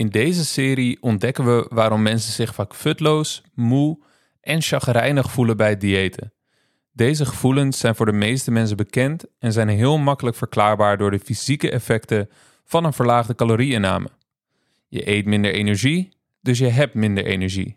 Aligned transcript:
In 0.00 0.08
deze 0.08 0.44
serie 0.44 0.98
ontdekken 1.00 1.44
we 1.44 1.66
waarom 1.68 2.02
mensen 2.02 2.32
zich 2.32 2.54
vaak 2.54 2.74
futloos, 2.74 3.42
moe 3.54 3.98
en 4.40 4.62
chagrijnig 4.62 5.30
voelen 5.30 5.56
bij 5.56 5.68
het 5.68 5.80
diëten. 5.80 6.32
Deze 6.92 7.26
gevoelens 7.26 7.78
zijn 7.78 7.94
voor 7.94 8.06
de 8.06 8.12
meeste 8.12 8.50
mensen 8.50 8.76
bekend 8.76 9.24
en 9.38 9.52
zijn 9.52 9.68
heel 9.68 9.98
makkelijk 9.98 10.36
verklaarbaar 10.36 10.98
door 10.98 11.10
de 11.10 11.18
fysieke 11.18 11.70
effecten 11.70 12.28
van 12.64 12.84
een 12.84 12.92
verlaagde 12.92 13.34
calorieinname. 13.34 14.08
Je 14.88 15.08
eet 15.08 15.26
minder 15.26 15.52
energie, 15.52 16.16
dus 16.40 16.58
je 16.58 16.68
hebt 16.68 16.94
minder 16.94 17.24
energie. 17.24 17.74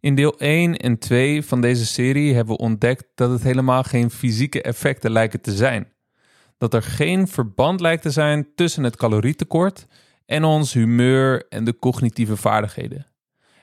In 0.00 0.14
deel 0.14 0.38
1 0.38 0.76
en 0.76 0.98
2 0.98 1.42
van 1.42 1.60
deze 1.60 1.86
serie 1.86 2.34
hebben 2.34 2.56
we 2.56 2.62
ontdekt 2.62 3.04
dat 3.14 3.30
het 3.30 3.42
helemaal 3.42 3.82
geen 3.82 4.10
fysieke 4.10 4.62
effecten 4.62 5.10
lijken 5.10 5.40
te 5.40 5.52
zijn. 5.52 5.92
Dat 6.58 6.74
er 6.74 6.82
geen 6.82 7.28
verband 7.28 7.80
lijkt 7.80 8.02
te 8.02 8.10
zijn 8.10 8.48
tussen 8.54 8.84
het 8.84 8.96
calorietekort 8.96 9.86
en 10.30 10.44
ons 10.44 10.72
humeur 10.72 11.46
en 11.48 11.64
de 11.64 11.78
cognitieve 11.78 12.36
vaardigheden. 12.36 13.06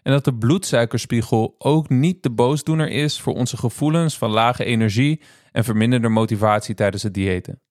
En 0.04 0.12
dat 0.12 0.26
de 0.26 0.36
bloedsuikerspiegel 0.36 1.56
ook 1.58 1.90
niet 1.90 2.24
de 2.24 2.30
boosdoener 2.30 2.90
is 2.90 3.22
voor 3.22 3.34
onze 3.34 3.58
gevoelens 3.58 4.18
van 4.18 4.30
lage 4.30 4.64
energie 4.64 5.22
en 5.52 5.64
verminderde 5.64 6.10
motivatie 6.10 6.76
tijdens 6.76 7.04
het 7.04 7.14
diëten. 7.14 7.62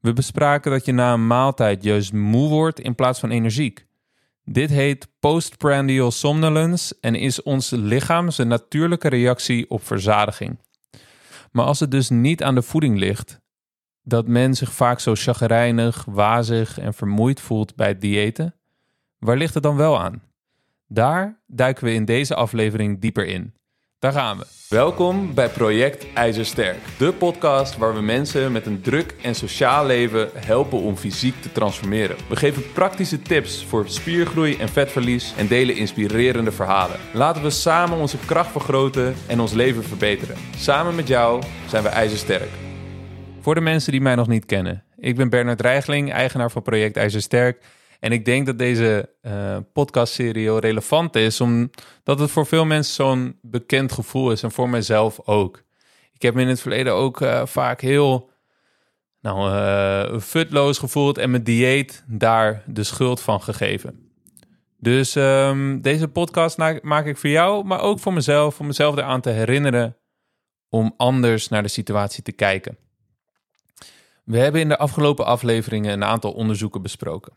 We 0.00 0.12
bespraken 0.12 0.70
dat 0.70 0.84
je 0.84 0.92
na 0.92 1.12
een 1.12 1.26
maaltijd 1.26 1.82
juist 1.82 2.12
moe 2.12 2.48
wordt 2.48 2.80
in 2.80 2.94
plaats 2.94 3.20
van 3.20 3.30
energiek. 3.30 3.86
Dit 4.44 4.70
heet 4.70 5.08
postprandial 5.20 6.10
somnolence 6.10 6.96
en 7.00 7.14
is 7.14 7.42
ons 7.42 7.70
lichaam 7.70 8.30
zijn 8.30 8.48
natuurlijke 8.48 9.08
reactie 9.08 9.70
op 9.70 9.86
verzadiging. 9.86 10.58
Maar 11.52 11.64
als 11.64 11.80
het 11.80 11.90
dus 11.90 12.08
niet 12.10 12.42
aan 12.42 12.54
de 12.54 12.62
voeding 12.62 12.98
ligt, 12.98 13.40
dat 14.04 14.26
men 14.26 14.54
zich 14.54 14.72
vaak 14.72 15.00
zo 15.00 15.14
chagrijnig, 15.14 16.04
wazig 16.08 16.78
en 16.78 16.94
vermoeid 16.94 17.40
voelt 17.40 17.76
bij 17.76 17.88
het 17.88 18.00
diëten, 18.00 18.54
waar 19.18 19.36
ligt 19.36 19.54
het 19.54 19.62
dan 19.62 19.76
wel 19.76 20.00
aan? 20.00 20.22
Daar 20.86 21.40
duiken 21.46 21.84
we 21.84 21.92
in 21.92 22.04
deze 22.04 22.34
aflevering 22.34 23.00
dieper 23.00 23.26
in. 23.26 23.54
Daar 23.98 24.12
gaan 24.12 24.38
we. 24.38 24.46
Welkom 24.68 25.34
bij 25.34 25.48
Project 25.48 26.12
IJzersterk, 26.14 26.78
de 26.98 27.12
podcast 27.12 27.76
waar 27.76 27.94
we 27.94 28.00
mensen 28.00 28.52
met 28.52 28.66
een 28.66 28.80
druk 28.80 29.14
en 29.22 29.34
sociaal 29.34 29.86
leven 29.86 30.30
helpen 30.34 30.80
om 30.80 30.96
fysiek 30.96 31.42
te 31.42 31.52
transformeren. 31.52 32.16
We 32.28 32.36
geven 32.36 32.72
praktische 32.72 33.22
tips 33.22 33.64
voor 33.64 33.88
spiergroei 33.88 34.56
en 34.56 34.68
vetverlies 34.68 35.34
en 35.36 35.46
delen 35.46 35.76
inspirerende 35.76 36.52
verhalen. 36.52 37.00
Laten 37.12 37.42
we 37.42 37.50
samen 37.50 37.98
onze 37.98 38.18
kracht 38.18 38.50
vergroten 38.50 39.14
en 39.26 39.40
ons 39.40 39.52
leven 39.52 39.84
verbeteren. 39.84 40.36
Samen 40.56 40.94
met 40.94 41.08
jou 41.08 41.42
zijn 41.66 41.82
we 41.82 41.88
IJzersterk. 41.88 42.63
Voor 43.44 43.54
de 43.54 43.60
mensen 43.60 43.92
die 43.92 44.00
mij 44.00 44.14
nog 44.14 44.28
niet 44.28 44.44
kennen, 44.44 44.84
ik 44.96 45.16
ben 45.16 45.30
Bernard 45.30 45.60
Reigling, 45.60 46.12
eigenaar 46.12 46.50
van 46.50 46.62
Project 46.62 46.96
IJzersterk. 46.96 47.64
En 48.00 48.12
ik 48.12 48.24
denk 48.24 48.46
dat 48.46 48.58
deze 48.58 49.08
uh, 49.22 49.56
podcastserie 49.72 50.42
heel 50.42 50.58
relevant 50.58 51.16
is, 51.16 51.40
omdat 51.40 52.18
het 52.18 52.30
voor 52.30 52.46
veel 52.46 52.64
mensen 52.64 52.94
zo'n 52.94 53.38
bekend 53.42 53.92
gevoel 53.92 54.30
is 54.30 54.42
en 54.42 54.50
voor 54.50 54.68
mijzelf 54.68 55.20
ook. 55.24 55.62
Ik 56.12 56.22
heb 56.22 56.34
me 56.34 56.42
in 56.42 56.48
het 56.48 56.60
verleden 56.60 56.92
ook 56.92 57.20
uh, 57.20 57.46
vaak 57.46 57.80
heel 57.80 58.30
nou, 59.20 59.50
uh, 59.50 60.20
futloos 60.20 60.78
gevoeld 60.78 61.18
en 61.18 61.30
mijn 61.30 61.44
dieet 61.44 62.04
daar 62.06 62.62
de 62.66 62.84
schuld 62.84 63.20
van 63.20 63.42
gegeven. 63.42 64.10
Dus 64.78 65.14
um, 65.14 65.80
deze 65.82 66.08
podcast 66.08 66.56
maak 66.82 67.06
ik 67.06 67.16
voor 67.16 67.30
jou, 67.30 67.64
maar 67.64 67.80
ook 67.80 67.98
voor 67.98 68.12
mezelf, 68.12 68.60
om 68.60 68.66
mezelf 68.66 68.96
eraan 68.96 69.20
te 69.20 69.30
herinneren 69.30 69.96
om 70.68 70.94
anders 70.96 71.48
naar 71.48 71.62
de 71.62 71.68
situatie 71.68 72.22
te 72.22 72.32
kijken. 72.32 72.76
We 74.24 74.38
hebben 74.38 74.60
in 74.60 74.68
de 74.68 74.78
afgelopen 74.78 75.26
afleveringen 75.26 75.92
een 75.92 76.04
aantal 76.04 76.32
onderzoeken 76.32 76.82
besproken. 76.82 77.32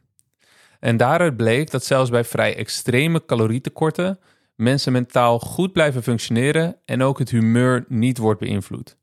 En 0.80 0.98
daaruit 0.98 1.38
bleek 1.38 1.72
dat 1.72 1.86
zelfs 1.86 2.10
bij 2.10 2.24
vrij 2.24 2.56
extreme 2.56 3.26
calorietekorten 3.26 4.20
mensen 4.58 4.92
mentaal 4.92 5.40
goed 5.40 5.72
blijven 5.72 6.04
functioneren 6.04 6.76
en 6.86 7.04
ook 7.04 7.20
het 7.20 7.30
humeur 7.30 7.86
niet 7.88 8.18
wordt 8.18 8.40
beïnvloed. 8.40 8.98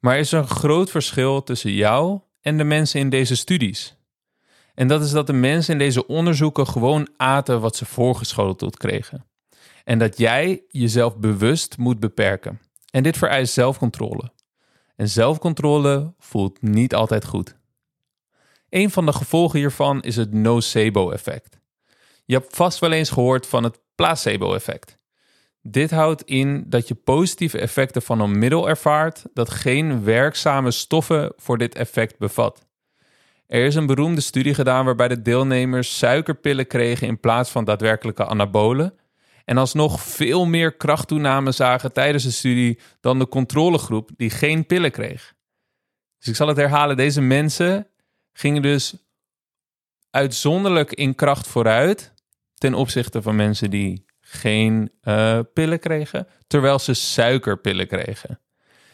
Maar 0.00 0.14
er 0.14 0.20
is 0.20 0.32
een 0.32 0.48
groot 0.48 0.90
verschil 0.90 1.42
tussen 1.42 1.72
jou 1.72 2.20
en 2.40 2.56
de 2.58 2.64
mensen 2.64 3.00
in 3.00 3.10
deze 3.10 3.36
studies. 3.36 3.96
En 4.74 4.88
dat 4.88 5.02
is 5.02 5.10
dat 5.10 5.26
de 5.26 5.32
mensen 5.32 5.72
in 5.72 5.78
deze 5.78 6.06
onderzoeken 6.06 6.66
gewoon 6.66 7.08
aten 7.16 7.60
wat 7.60 7.76
ze 7.76 7.84
voorgeschoteld 7.84 8.76
kregen. 8.76 9.24
En 9.84 9.98
dat 9.98 10.18
jij 10.18 10.62
jezelf 10.68 11.16
bewust 11.16 11.78
moet 11.78 12.00
beperken. 12.00 12.60
En 12.90 13.02
dit 13.02 13.16
vereist 13.16 13.52
zelfcontrole. 13.52 14.32
En 14.96 15.08
zelfcontrole 15.08 16.14
voelt 16.18 16.62
niet 16.62 16.94
altijd 16.94 17.24
goed. 17.24 17.56
Een 18.68 18.90
van 18.90 19.06
de 19.06 19.12
gevolgen 19.12 19.58
hiervan 19.58 20.02
is 20.02 20.16
het 20.16 20.32
nocebo-effect. 20.32 21.58
Je 22.24 22.34
hebt 22.34 22.56
vast 22.56 22.78
wel 22.78 22.92
eens 22.92 23.10
gehoord 23.10 23.46
van 23.46 23.64
het 23.64 23.80
placebo-effect. 23.94 24.98
Dit 25.62 25.90
houdt 25.90 26.22
in 26.22 26.64
dat 26.66 26.88
je 26.88 26.94
positieve 26.94 27.58
effecten 27.58 28.02
van 28.02 28.20
een 28.20 28.38
middel 28.38 28.68
ervaart 28.68 29.24
dat 29.32 29.50
geen 29.50 30.04
werkzame 30.04 30.70
stoffen 30.70 31.32
voor 31.36 31.58
dit 31.58 31.74
effect 31.74 32.18
bevat. 32.18 32.66
Er 33.46 33.64
is 33.64 33.74
een 33.74 33.86
beroemde 33.86 34.20
studie 34.20 34.54
gedaan 34.54 34.84
waarbij 34.84 35.08
de 35.08 35.22
deelnemers 35.22 35.98
suikerpillen 35.98 36.66
kregen 36.66 37.06
in 37.06 37.20
plaats 37.20 37.50
van 37.50 37.64
daadwerkelijke 37.64 38.24
anabolen 38.24 38.94
en 39.46 39.58
alsnog 39.58 40.02
veel 40.02 40.44
meer 40.44 40.76
krachttoename 40.76 41.52
zagen 41.52 41.92
tijdens 41.92 42.24
de 42.24 42.30
studie 42.30 42.78
dan 43.00 43.18
de 43.18 43.28
controlegroep 43.28 44.10
die 44.16 44.30
geen 44.30 44.66
pillen 44.66 44.90
kreeg. 44.90 45.34
Dus 46.18 46.28
ik 46.28 46.36
zal 46.36 46.48
het 46.48 46.56
herhalen: 46.56 46.96
deze 46.96 47.20
mensen 47.20 47.88
gingen 48.32 48.62
dus 48.62 48.96
uitzonderlijk 50.10 50.92
in 50.92 51.14
kracht 51.14 51.46
vooruit 51.46 52.14
ten 52.54 52.74
opzichte 52.74 53.22
van 53.22 53.36
mensen 53.36 53.70
die 53.70 54.04
geen 54.20 54.90
uh, 55.02 55.40
pillen 55.54 55.78
kregen, 55.78 56.28
terwijl 56.46 56.78
ze 56.78 56.94
suikerpillen 56.94 57.86
kregen. 57.86 58.40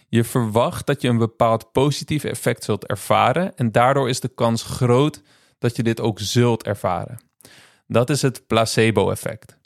Je 0.09 0.25
verwacht 0.25 0.87
dat 0.87 1.03
je 1.03 1.09
een 1.09 1.19
bepaald 1.19 1.73
positief 1.73 2.25
effect 2.25 2.65
zult 2.65 2.87
ervaren 2.87 3.57
en 3.57 3.73
daardoor 3.73 4.09
is 4.09 4.21
de 4.21 4.29
kans 4.29 4.63
groot 4.63 5.23
dat 5.59 5.77
je 5.77 5.83
dit 5.83 6.01
ook 6.01 6.21
zult 6.21 6.63
ervaren. 6.63 7.19
Dat 7.87 8.11
is 8.11 8.23
het 8.23 8.47
placebo-effect. 8.47 9.61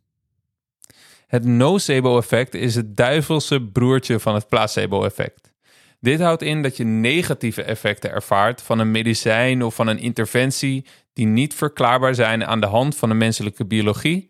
Het 1.27 1.45
nocebo-effect 1.45 2.55
is 2.55 2.75
het 2.75 2.97
duivelse 2.97 3.63
broertje 3.63 4.21
van 4.21 4.35
het 4.35 4.49
placebo-effect. 4.49 5.55
Dit 6.01 6.21
houdt 6.21 6.43
in 6.43 6.63
dat 6.63 6.77
je 6.77 6.85
negatieve 6.85 7.63
effecten 7.63 8.11
ervaart 8.11 8.63
van 8.63 8.79
een 8.79 8.91
medicijn 8.91 9.63
of 9.63 9.75
van 9.75 9.87
een 9.87 9.99
interventie 9.99 10.87
die 11.13 11.27
niet 11.27 11.55
verklaarbaar 11.55 12.15
zijn 12.15 12.47
aan 12.47 12.61
de 12.61 12.67
hand 12.67 12.97
van 12.97 13.09
de 13.09 13.15
menselijke 13.15 13.65
biologie 13.65 14.29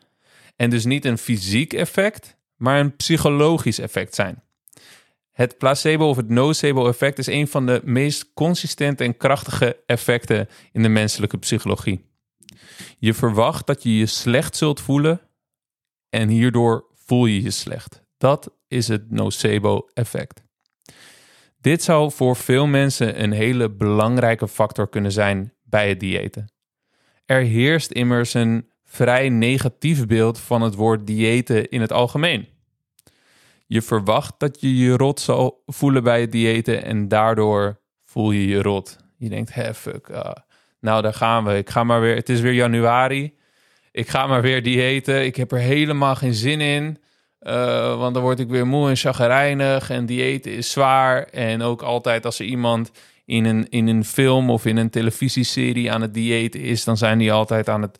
en 0.56 0.70
dus 0.70 0.84
niet 0.84 1.04
een 1.04 1.18
fysiek 1.18 1.72
effect, 1.72 2.36
maar 2.56 2.80
een 2.80 2.96
psychologisch 2.96 3.78
effect 3.78 4.14
zijn. 4.14 4.42
Het 5.32 5.58
placebo 5.58 6.08
of 6.08 6.16
het 6.16 6.28
nocebo-effect 6.28 7.18
is 7.18 7.26
een 7.26 7.48
van 7.48 7.66
de 7.66 7.80
meest 7.84 8.32
consistente 8.34 9.04
en 9.04 9.16
krachtige 9.16 9.76
effecten 9.86 10.48
in 10.72 10.82
de 10.82 10.88
menselijke 10.88 11.38
psychologie. 11.38 12.04
Je 12.98 13.14
verwacht 13.14 13.66
dat 13.66 13.82
je 13.82 13.96
je 13.96 14.06
slecht 14.06 14.56
zult 14.56 14.80
voelen 14.80 15.20
en 16.16 16.28
hierdoor 16.28 16.86
voel 16.94 17.26
je 17.26 17.42
je 17.42 17.50
slecht. 17.50 18.02
Dat 18.18 18.50
is 18.68 18.88
het 18.88 19.10
nocebo-effect. 19.10 20.44
Dit 21.60 21.82
zou 21.82 22.12
voor 22.12 22.36
veel 22.36 22.66
mensen 22.66 23.22
een 23.22 23.32
hele 23.32 23.70
belangrijke 23.70 24.48
factor 24.48 24.88
kunnen 24.88 25.12
zijn 25.12 25.52
bij 25.62 25.88
het 25.88 26.00
diëten. 26.00 26.52
Er 27.24 27.40
heerst 27.40 27.90
immers 27.90 28.34
een 28.34 28.70
vrij 28.84 29.28
negatief 29.28 30.06
beeld 30.06 30.38
van 30.38 30.62
het 30.62 30.74
woord 30.74 31.06
diëten 31.06 31.68
in 31.68 31.80
het 31.80 31.92
algemeen. 31.92 32.48
Je 33.66 33.82
verwacht 33.82 34.34
dat 34.38 34.60
je 34.60 34.76
je 34.76 34.96
rot 34.96 35.20
zal 35.20 35.62
voelen 35.66 36.02
bij 36.02 36.20
het 36.20 36.32
diëten 36.32 36.84
en 36.84 37.08
daardoor 37.08 37.80
voel 38.04 38.30
je 38.30 38.46
je 38.46 38.62
rot. 38.62 38.96
Je 39.16 39.28
denkt, 39.28 39.54
hè, 39.54 39.74
fuck, 39.74 40.08
uh, 40.08 40.30
nou 40.80 41.02
daar 41.02 41.14
gaan 41.14 41.44
we. 41.44 41.56
Ik 41.56 41.70
ga 41.70 41.84
maar 41.84 42.00
weer, 42.00 42.16
het 42.16 42.28
is 42.28 42.40
weer 42.40 42.52
januari. 42.52 43.35
Ik 43.96 44.08
ga 44.08 44.26
maar 44.26 44.42
weer 44.42 44.62
diëten. 44.62 45.24
Ik 45.24 45.36
heb 45.36 45.52
er 45.52 45.58
helemaal 45.58 46.14
geen 46.14 46.34
zin 46.34 46.60
in. 46.60 46.98
Uh, 47.40 47.98
want 47.98 48.14
dan 48.14 48.22
word 48.22 48.38
ik 48.38 48.48
weer 48.48 48.66
moe 48.66 48.88
en 48.88 48.96
chagrijnig 48.96 49.90
en 49.90 50.06
dieet 50.06 50.46
is 50.46 50.70
zwaar. 50.70 51.22
En 51.22 51.62
ook 51.62 51.82
altijd 51.82 52.24
als 52.24 52.38
er 52.38 52.46
iemand 52.46 52.90
in 53.24 53.44
een, 53.44 53.68
in 53.68 53.86
een 53.86 54.04
film 54.04 54.50
of 54.50 54.64
in 54.64 54.76
een 54.76 54.90
televisieserie 54.90 55.92
aan 55.92 56.02
het 56.02 56.14
dieet 56.14 56.54
is, 56.54 56.84
dan 56.84 56.96
zijn 56.96 57.18
die 57.18 57.32
altijd 57.32 57.68
aan 57.68 57.82
het 57.82 57.98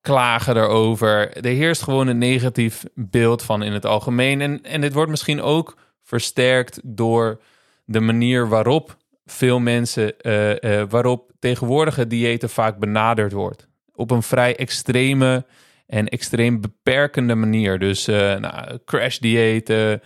klagen 0.00 0.56
erover. 0.56 1.36
Er 1.36 1.52
heerst 1.52 1.82
gewoon 1.82 2.06
een 2.06 2.18
negatief 2.18 2.84
beeld 2.94 3.42
van 3.42 3.62
in 3.62 3.72
het 3.72 3.86
algemeen. 3.86 4.40
En, 4.40 4.62
en 4.62 4.80
dit 4.80 4.92
wordt 4.92 5.10
misschien 5.10 5.42
ook 5.42 5.76
versterkt 6.02 6.80
door 6.84 7.40
de 7.84 8.00
manier 8.00 8.48
waarop 8.48 8.96
veel 9.24 9.58
mensen, 9.58 10.14
uh, 10.22 10.50
uh, 10.50 10.82
waarop 10.88 11.32
tegenwoordige 11.38 12.06
diëten 12.06 12.50
vaak 12.50 12.78
benaderd 12.78 13.32
wordt. 13.32 13.68
Op 14.00 14.10
een 14.10 14.22
vrij 14.22 14.56
extreme 14.56 15.44
en 15.86 16.08
extreem 16.08 16.60
beperkende 16.60 17.34
manier. 17.34 17.78
Dus 17.78 18.08
uh, 18.08 18.16
nou, 18.36 18.78
crash 18.84 19.18
diëten, 19.18 20.02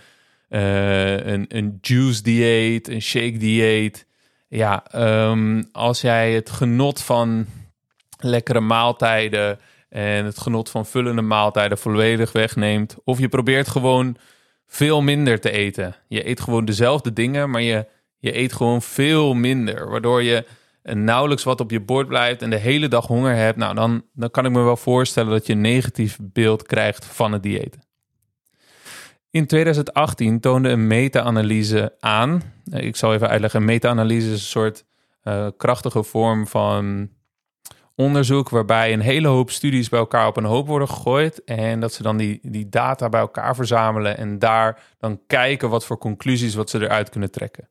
uh, 0.48 1.26
een, 1.26 1.44
een 1.48 1.78
juice 1.80 2.22
dieet, 2.22 2.88
een 2.88 3.02
shake 3.02 3.36
dieet. 3.36 4.06
Ja, 4.48 4.84
um, 5.30 5.68
als 5.72 6.00
jij 6.00 6.32
het 6.32 6.50
genot 6.50 7.02
van 7.02 7.46
lekkere 8.18 8.60
maaltijden 8.60 9.58
en 9.88 10.24
het 10.24 10.38
genot 10.38 10.70
van 10.70 10.86
vullende 10.86 11.22
maaltijden 11.22 11.78
volledig 11.78 12.32
wegneemt. 12.32 12.96
Of 13.04 13.18
je 13.18 13.28
probeert 13.28 13.68
gewoon 13.68 14.16
veel 14.66 15.02
minder 15.02 15.40
te 15.40 15.50
eten. 15.50 15.96
Je 16.08 16.28
eet 16.28 16.40
gewoon 16.40 16.64
dezelfde 16.64 17.12
dingen, 17.12 17.50
maar 17.50 17.62
je, 17.62 17.86
je 18.18 18.36
eet 18.36 18.52
gewoon 18.52 18.82
veel 18.82 19.34
minder. 19.34 19.90
Waardoor 19.90 20.22
je 20.22 20.44
nauwelijks 20.92 21.44
wat 21.44 21.60
op 21.60 21.70
je 21.70 21.80
bord 21.80 22.08
blijft 22.08 22.42
en 22.42 22.50
de 22.50 22.56
hele 22.56 22.88
dag 22.88 23.06
honger 23.06 23.34
hebt. 23.34 23.58
Nou, 23.58 23.74
dan, 23.74 24.04
dan 24.12 24.30
kan 24.30 24.44
ik 24.44 24.52
me 24.52 24.62
wel 24.62 24.76
voorstellen 24.76 25.30
dat 25.30 25.46
je 25.46 25.52
een 25.52 25.60
negatief 25.60 26.18
beeld 26.20 26.62
krijgt 26.62 27.04
van 27.04 27.32
het 27.32 27.42
dieet. 27.42 27.78
In 29.30 29.46
2018 29.46 30.40
toonde 30.40 30.68
een 30.68 30.86
meta-analyse 30.86 31.96
aan. 32.00 32.42
Ik 32.70 32.96
zal 32.96 33.14
even 33.14 33.28
uitleggen. 33.28 33.60
Een 33.60 33.66
meta-analyse 33.66 34.26
is 34.26 34.32
een 34.32 34.38
soort 34.38 34.84
uh, 35.24 35.46
krachtige 35.56 36.02
vorm 36.02 36.46
van 36.46 37.08
onderzoek 37.94 38.48
waarbij 38.48 38.92
een 38.92 39.00
hele 39.00 39.28
hoop 39.28 39.50
studies 39.50 39.88
bij 39.88 39.98
elkaar 39.98 40.26
op 40.26 40.36
een 40.36 40.44
hoop 40.44 40.66
worden 40.66 40.88
gegooid. 40.88 41.44
En 41.44 41.80
dat 41.80 41.92
ze 41.92 42.02
dan 42.02 42.16
die, 42.16 42.38
die 42.42 42.68
data 42.68 43.08
bij 43.08 43.20
elkaar 43.20 43.54
verzamelen 43.54 44.16
en 44.16 44.38
daar 44.38 44.82
dan 44.98 45.20
kijken 45.26 45.70
wat 45.70 45.84
voor 45.84 45.98
conclusies 45.98 46.54
wat 46.54 46.70
ze 46.70 46.80
eruit 46.80 47.08
kunnen 47.08 47.30
trekken. 47.30 47.68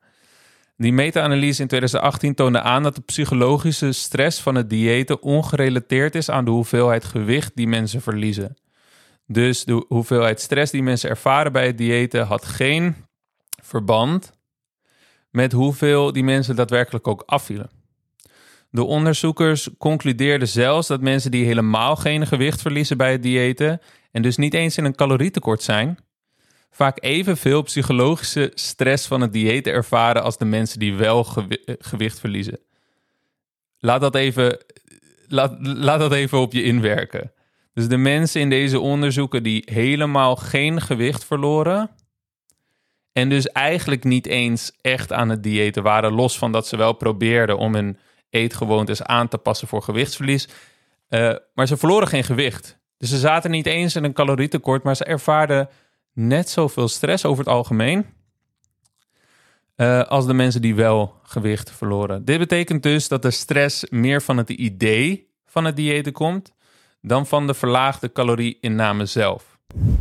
Die 0.77 0.93
meta-analyse 0.93 1.61
in 1.61 1.67
2018 1.67 2.33
toonde 2.33 2.61
aan 2.61 2.83
dat 2.83 2.95
de 2.95 3.01
psychologische 3.01 3.91
stress 3.91 4.39
van 4.39 4.55
het 4.55 4.69
diëten 4.69 5.21
ongerelateerd 5.21 6.15
is 6.15 6.29
aan 6.29 6.45
de 6.45 6.51
hoeveelheid 6.51 7.05
gewicht 7.05 7.51
die 7.55 7.67
mensen 7.67 8.01
verliezen. 8.01 8.55
Dus 9.27 9.65
de 9.65 9.85
hoeveelheid 9.87 10.41
stress 10.41 10.71
die 10.71 10.83
mensen 10.83 11.09
ervaren 11.09 11.51
bij 11.51 11.65
het 11.65 11.77
diëten 11.77 12.25
had 12.25 12.45
geen 12.45 12.95
verband 13.61 14.33
met 15.29 15.51
hoeveel 15.51 16.11
die 16.11 16.23
mensen 16.23 16.55
daadwerkelijk 16.55 17.07
ook 17.07 17.23
afvielen. 17.25 17.69
De 18.69 18.83
onderzoekers 18.83 19.69
concludeerden 19.77 20.47
zelfs 20.47 20.87
dat 20.87 21.01
mensen 21.01 21.31
die 21.31 21.45
helemaal 21.45 21.95
geen 21.95 22.27
gewicht 22.27 22.61
verliezen 22.61 22.97
bij 22.97 23.11
het 23.11 23.23
diëten 23.23 23.81
en 24.11 24.21
dus 24.21 24.37
niet 24.37 24.53
eens 24.53 24.77
in 24.77 24.85
een 24.85 24.95
calorietekort 24.95 25.61
zijn, 25.61 25.97
vaak 26.73 27.03
evenveel 27.03 27.61
psychologische 27.61 28.51
stress 28.53 29.07
van 29.07 29.21
het 29.21 29.33
dieet 29.33 29.67
ervaren 29.67 30.23
als 30.23 30.37
de 30.37 30.45
mensen 30.45 30.79
die 30.79 30.93
wel 30.93 31.23
gewicht 31.79 32.19
verliezen. 32.19 32.59
Laat 33.79 34.01
dat 34.01 34.15
even, 34.15 34.57
laat, 35.27 35.55
laat 35.59 35.99
dat 35.99 36.13
even 36.13 36.37
op 36.37 36.53
je 36.53 36.63
inwerken. 36.63 37.31
Dus 37.73 37.87
de 37.87 37.97
mensen 37.97 38.41
in 38.41 38.49
deze 38.49 38.79
onderzoeken 38.79 39.43
die 39.43 39.63
helemaal 39.65 40.35
geen 40.35 40.81
gewicht 40.81 41.25
verloren. 41.25 41.89
En 43.11 43.29
dus 43.29 43.47
eigenlijk 43.47 44.03
niet 44.03 44.25
eens 44.25 44.71
echt 44.81 45.11
aan 45.11 45.29
het 45.29 45.43
diëten 45.43 45.83
waren, 45.83 46.11
los 46.11 46.37
van 46.37 46.51
dat 46.51 46.67
ze 46.67 46.77
wel 46.77 46.93
probeerden 46.93 47.57
om 47.57 47.75
hun 47.75 47.97
eetgewoontes 48.29 49.03
aan 49.03 49.27
te 49.27 49.37
passen 49.37 49.67
voor 49.67 49.81
gewichtsverlies. 49.81 50.47
Uh, 51.09 51.35
maar 51.53 51.67
ze 51.67 51.77
verloren 51.77 52.07
geen 52.07 52.23
gewicht. 52.23 52.79
Dus 52.97 53.09
ze 53.09 53.17
zaten 53.17 53.51
niet 53.51 53.65
eens 53.65 53.95
in 53.95 54.03
een 54.03 54.13
calorietekort, 54.13 54.83
maar 54.83 54.95
ze 54.95 55.05
ervaarden 55.05 55.69
net 56.13 56.49
zoveel 56.49 56.87
stress 56.87 57.25
over 57.25 57.43
het 57.43 57.53
algemeen. 57.53 58.05
Uh, 59.77 60.03
als 60.03 60.25
de 60.25 60.33
mensen 60.33 60.61
die 60.61 60.75
wel 60.75 61.15
gewicht 61.23 61.71
verloren. 61.71 62.25
Dit 62.25 62.37
betekent 62.37 62.83
dus 62.83 63.07
dat 63.07 63.21
de 63.21 63.31
stress 63.31 63.85
meer 63.89 64.21
van 64.21 64.37
het 64.37 64.49
idee 64.49 65.31
van 65.45 65.65
het 65.65 65.75
dieet 65.75 66.11
komt 66.11 66.53
dan 67.01 67.27
van 67.27 67.47
de 67.47 67.53
verlaagde 67.53 68.11
calorieinname 68.11 69.05
zelf. 69.05 69.53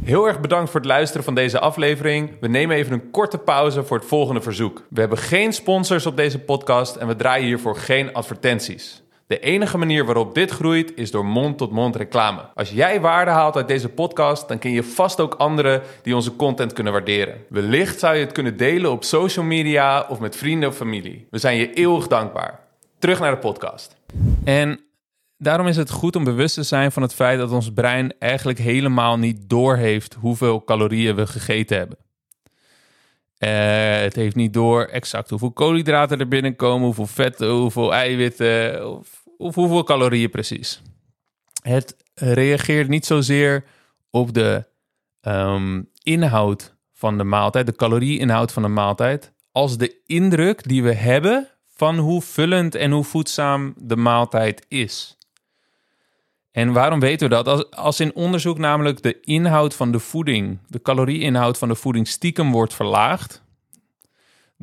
Heel 0.05 0.27
erg 0.27 0.41
bedankt 0.41 0.71
voor 0.71 0.81
het 0.81 0.89
luisteren 0.89 1.25
van 1.25 1.35
deze 1.35 1.59
aflevering. 1.59 2.31
We 2.41 2.49
nemen 2.49 2.77
even 2.77 2.93
een 2.93 3.11
korte 3.11 3.39
pauze 3.39 3.85
voor 3.85 3.99
het 3.99 4.07
volgende 4.07 4.41
verzoek. 4.41 4.87
We 4.91 5.01
hebben 5.01 5.19
geen 5.19 5.53
sponsors 5.53 6.07
op 6.07 6.17
deze 6.17 6.39
podcast 6.39 6.97
en 6.97 7.07
we 7.07 7.17
draaien 7.17 7.47
hiervoor 7.47 7.77
geen 7.77 8.13
advertenties. 8.13 9.03
De 9.33 9.41
enige 9.41 9.79
manier 9.79 10.05
waarop 10.05 10.35
dit 10.35 10.51
groeit 10.51 10.93
is 10.97 11.11
door 11.11 11.25
mond-tot-mond 11.25 11.97
reclame. 11.97 12.41
Als 12.55 12.71
jij 12.71 13.01
waarde 13.01 13.31
haalt 13.31 13.57
uit 13.57 13.69
deze 13.69 13.89
podcast, 13.89 14.49
dan 14.49 14.59
ken 14.59 14.71
je 14.71 14.83
vast 14.83 15.21
ook 15.21 15.35
anderen 15.35 15.83
die 16.03 16.15
onze 16.15 16.37
content 16.37 16.73
kunnen 16.73 16.93
waarderen. 16.93 17.35
Wellicht 17.49 17.99
zou 17.99 18.15
je 18.15 18.21
het 18.21 18.33
kunnen 18.33 18.57
delen 18.57 18.91
op 18.91 19.05
social 19.05 19.45
media 19.45 20.07
of 20.09 20.19
met 20.21 20.37
vrienden 20.37 20.69
of 20.69 20.77
familie. 20.77 21.27
We 21.31 21.39
zijn 21.39 21.57
je 21.57 21.73
eeuwig 21.73 22.07
dankbaar. 22.07 22.61
Terug 22.99 23.21
naar 23.21 23.31
de 23.31 23.39
podcast. 23.39 23.97
En 24.45 24.81
daarom 25.39 25.67
is 25.67 25.77
het 25.77 25.91
goed 25.91 26.17
om 26.17 26.25
bewust 26.25 26.55
te 26.55 26.63
zijn 26.63 26.93
van 26.93 27.03
het 27.03 27.15
feit 27.15 27.39
dat 27.39 27.51
ons 27.51 27.73
brein 27.73 28.15
eigenlijk 28.19 28.59
helemaal 28.59 29.19
niet 29.19 29.49
doorheeft 29.49 30.17
hoeveel 30.21 30.65
calorieën 30.65 31.15
we 31.15 31.27
gegeten 31.27 31.77
hebben. 31.77 31.99
Uh, 33.39 34.03
het 34.03 34.15
heeft 34.15 34.37
niet 34.37 34.53
door 34.53 34.85
exact 34.85 35.31
hoeveel 35.31 35.53
koolhydraten 35.53 36.21
er 36.21 36.29
binnenkomen, 36.29 36.85
hoeveel 36.85 37.07
vetten, 37.07 37.51
hoeveel 37.51 37.95
eiwitten 37.95 38.89
of, 38.91 39.22
of 39.43 39.55
hoeveel 39.55 39.85
calorieën 39.85 40.31
precies. 40.31 40.83
Het 41.63 41.97
reageert 42.15 42.89
niet 42.89 43.07
zozeer 43.07 43.65
op 44.11 44.35
de 44.35 44.65
um, 45.21 45.91
inhoud 46.03 46.77
van 46.93 47.19
de 47.19 47.25
maaltijd, 47.25 47.67
de 47.67 47.77
calorieinhoud 47.77 48.53
van 48.53 48.63
de 48.63 48.69
maaltijd, 48.69 49.33
als 49.53 49.79
de 49.79 50.01
indruk 50.07 50.69
die 50.69 50.83
we 50.83 50.95
hebben 50.95 51.49
van 51.67 51.99
hoe 51.99 52.23
vullend 52.23 52.75
en 52.75 52.91
hoe 52.91 53.05
voedzaam 53.05 53.75
de 53.77 53.97
maaltijd 53.97 54.67
is. 54.69 55.17
En 56.51 56.73
waarom 56.73 57.01
weten 57.01 57.29
we 57.29 57.35
dat? 57.35 57.49
Als, 57.49 57.71
als 57.71 58.01
in 58.01 58.15
onderzoek 58.15 58.59
namelijk 58.59 59.03
de 59.03 59.21
inhoud 59.21 59.75
van 59.75 59.93
de 59.93 59.99
voeding, 59.99 60.59
de 60.69 60.83
calorieinhoud 60.83 61.59
van 61.59 61.69
de 61.69 61.75
voeding 61.75 62.09
stiekem 62.09 62.53
wordt 62.53 62.75
verlaagd, 62.75 63.42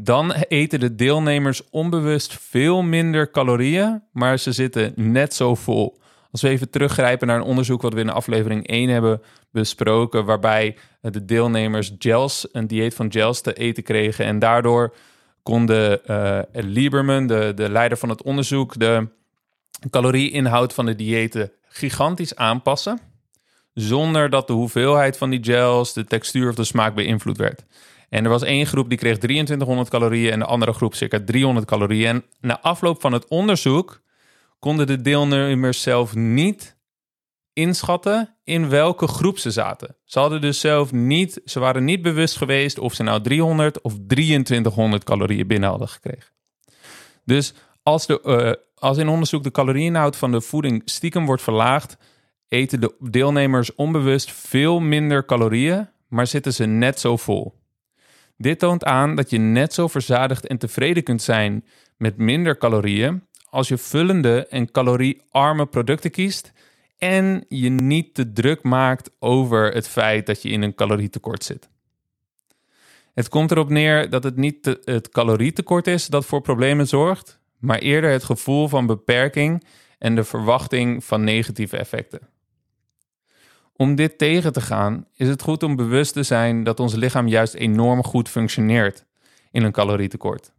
dan 0.02 0.32
eten 0.32 0.80
de 0.80 0.96
deelnemers 0.96 1.70
onbewust 1.70 2.38
veel 2.40 2.82
minder 2.82 3.32
calorieën, 3.32 4.04
maar 4.12 4.40
ze 4.40 4.52
zitten 4.52 4.94
net 4.96 5.34
zo 5.34 5.56
vol. 5.56 6.00
Als 6.32 6.42
we 6.42 6.50
even 6.50 6.70
teruggrijpen 6.70 7.28
naar 7.28 7.38
een 7.38 7.44
onderzoek 7.44 7.82
wat 7.82 7.94
we 7.94 8.00
in 8.00 8.10
aflevering 8.10 8.68
1 8.68 8.90
hebben 8.90 9.22
besproken, 9.52 10.26
waarbij 10.26 10.78
de 11.02 11.26
deelnemers 11.26 11.92
gels, 12.00 12.48
een 12.52 12.68
dieet 12.68 12.94
van 12.94 13.12
gels 13.12 13.42
te 13.42 13.54
eten 13.54 13.84
kregen 13.84 14.26
en 14.26 14.40
daardoor 14.40 14.94
konden 15.44 16.02
uh, 16.08 16.40
Lieberman, 16.52 17.28
de, 17.28 17.52
de 17.56 17.70
leider 17.70 17.98
van 17.98 18.10
het 18.10 18.24
onderzoek, 18.24 18.80
de 18.80 19.08
calorieinhoud 19.90 20.74
van 20.74 20.86
de 20.86 20.96
diëten 20.96 21.52
gigantisch 21.68 22.36
aanpassen. 22.36 23.00
Zonder 23.74 24.30
dat 24.30 24.48
de 24.48 24.54
hoeveelheid 24.54 25.18
van 25.18 25.30
die 25.30 25.44
gels, 25.44 25.94
de 25.94 26.06
textuur 26.06 26.50
of 26.50 26.56
de 26.56 26.64
smaak 26.64 26.96
beïnvloed 26.96 27.38
werd. 27.38 27.64
En 28.10 28.24
er 28.24 28.30
was 28.30 28.44
één 28.44 28.66
groep 28.66 28.90
die 28.90 28.98
kreeg 28.98 29.18
2300 29.18 29.90
calorieën 29.90 30.32
en 30.32 30.40
de 30.40 30.46
andere 30.46 30.74
groep 30.74 30.96
circa 30.96 31.20
300 31.26 31.66
calorieën. 31.66 32.08
En 32.08 32.24
na 32.42 32.62
afloop 32.62 33.02
van 33.02 33.14
het 33.14 33.28
onderzoek 33.28 34.02
konden 34.60 34.88
de 34.88 35.02
deelnemers 35.02 35.82
zelf 35.82 36.16
niet 36.16 36.78
inschatten 37.54 38.36
in 38.44 38.70
welke 38.70 39.08
groep 39.08 39.38
ze 39.38 39.52
zaten. 39.52 39.96
Ze 40.04 40.20
hadden 40.20 40.42
dus 40.42 40.60
zelf 40.60 40.92
niet, 40.92 41.42
ze 41.46 41.60
waren 41.60 41.84
niet 41.84 42.02
bewust 42.02 42.38
geweest 42.38 42.80
of 42.80 42.94
ze 42.94 43.04
nou 43.04 43.22
300 43.22 43.82
of 43.82 43.94
2300 44.08 45.04
calorieën 45.04 45.48
binnen 45.48 45.70
hadden 45.70 45.88
gekregen. 45.88 46.32
Dus 47.26 47.54
als, 47.84 48.06
de, 48.06 48.22
uh, 48.24 48.52
als 48.76 48.98
in 48.98 49.08
onderzoek 49.08 49.44
de 49.44 49.52
calorieinhoud 49.52 50.16
van 50.16 50.32
de 50.32 50.42
voeding 50.42 50.82
stiekem 50.86 51.26
wordt 51.26 51.42
verlaagd, 51.42 51.98
eten 52.48 52.82
de 52.82 52.96
deelnemers 53.00 53.76
onbewust 53.76 54.32
veel 54.32 54.80
minder 54.80 55.26
calorieën, 55.26 55.90
maar 56.08 56.28
zitten 56.28 56.54
ze 56.54 56.66
net 56.66 57.00
zo 57.00 57.18
vol. 57.18 57.59
Dit 58.42 58.60
toont 58.60 58.84
aan 58.84 59.16
dat 59.16 59.30
je 59.30 59.38
net 59.38 59.74
zo 59.74 59.88
verzadigd 59.88 60.48
en 60.48 60.58
tevreden 60.58 61.04
kunt 61.04 61.22
zijn 61.22 61.66
met 61.98 62.18
minder 62.18 62.58
calorieën 62.58 63.24
als 63.50 63.68
je 63.68 63.78
vullende 63.78 64.48
en 64.48 64.72
caloriearme 64.72 65.66
producten 65.66 66.12
kiest 66.12 66.52
en 66.98 67.46
je 67.48 67.70
niet 67.70 68.14
te 68.14 68.32
druk 68.32 68.64
maakt 68.64 69.12
over 69.20 69.74
het 69.74 69.88
feit 69.88 70.26
dat 70.26 70.42
je 70.42 70.50
in 70.50 70.62
een 70.62 70.76
calorietekort 70.76 71.44
zit. 71.44 71.70
Het 73.14 73.30
komt 73.30 73.52
erop 73.52 73.70
neer 73.70 74.10
dat 74.10 74.24
het 74.24 74.36
niet 74.36 74.78
het 74.84 75.10
calorietekort 75.10 75.88
is 75.88 76.08
dat 76.08 76.26
voor 76.26 76.42
problemen 76.42 76.88
zorgt, 76.88 77.40
maar 77.58 77.80
eerder 77.80 78.12
het 78.12 78.24
gevoel 78.24 78.68
van 78.68 78.86
beperking 78.86 79.64
en 79.98 80.16
de 80.16 80.24
verwachting 80.24 81.04
van 81.04 81.24
negatieve 81.24 81.78
effecten. 81.78 82.20
Om 83.82 83.96
dit 83.96 84.18
tegen 84.18 84.54
te 84.54 84.62
gaan, 84.62 85.06
is 85.16 85.28
het 85.28 85.42
goed 85.42 85.64
om 85.64 85.76
bewust 85.76 86.14
te 86.14 86.24
zijn 86.24 86.64
dat 86.64 86.80
ons 86.80 86.94
lichaam 86.94 87.28
juist 87.28 87.54
enorm 87.54 88.04
goed 88.04 88.30
functioneert 88.30 89.06
in 89.52 89.64
een 89.64 89.72
calorietekort. 89.72 90.52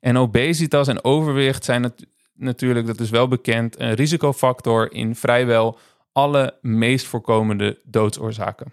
En 0.00 0.16
obesitas 0.16 0.88
en 0.88 1.04
overwicht 1.04 1.64
zijn 1.64 1.92
natuurlijk, 2.34 2.86
dat 2.86 3.00
is 3.00 3.10
wel 3.10 3.28
bekend, 3.28 3.80
een 3.80 3.94
risicofactor 3.94 4.92
in 4.92 5.14
vrijwel 5.14 5.78
alle 6.12 6.58
meest 6.60 7.06
voorkomende 7.06 7.78
doodsoorzaken. 7.84 8.72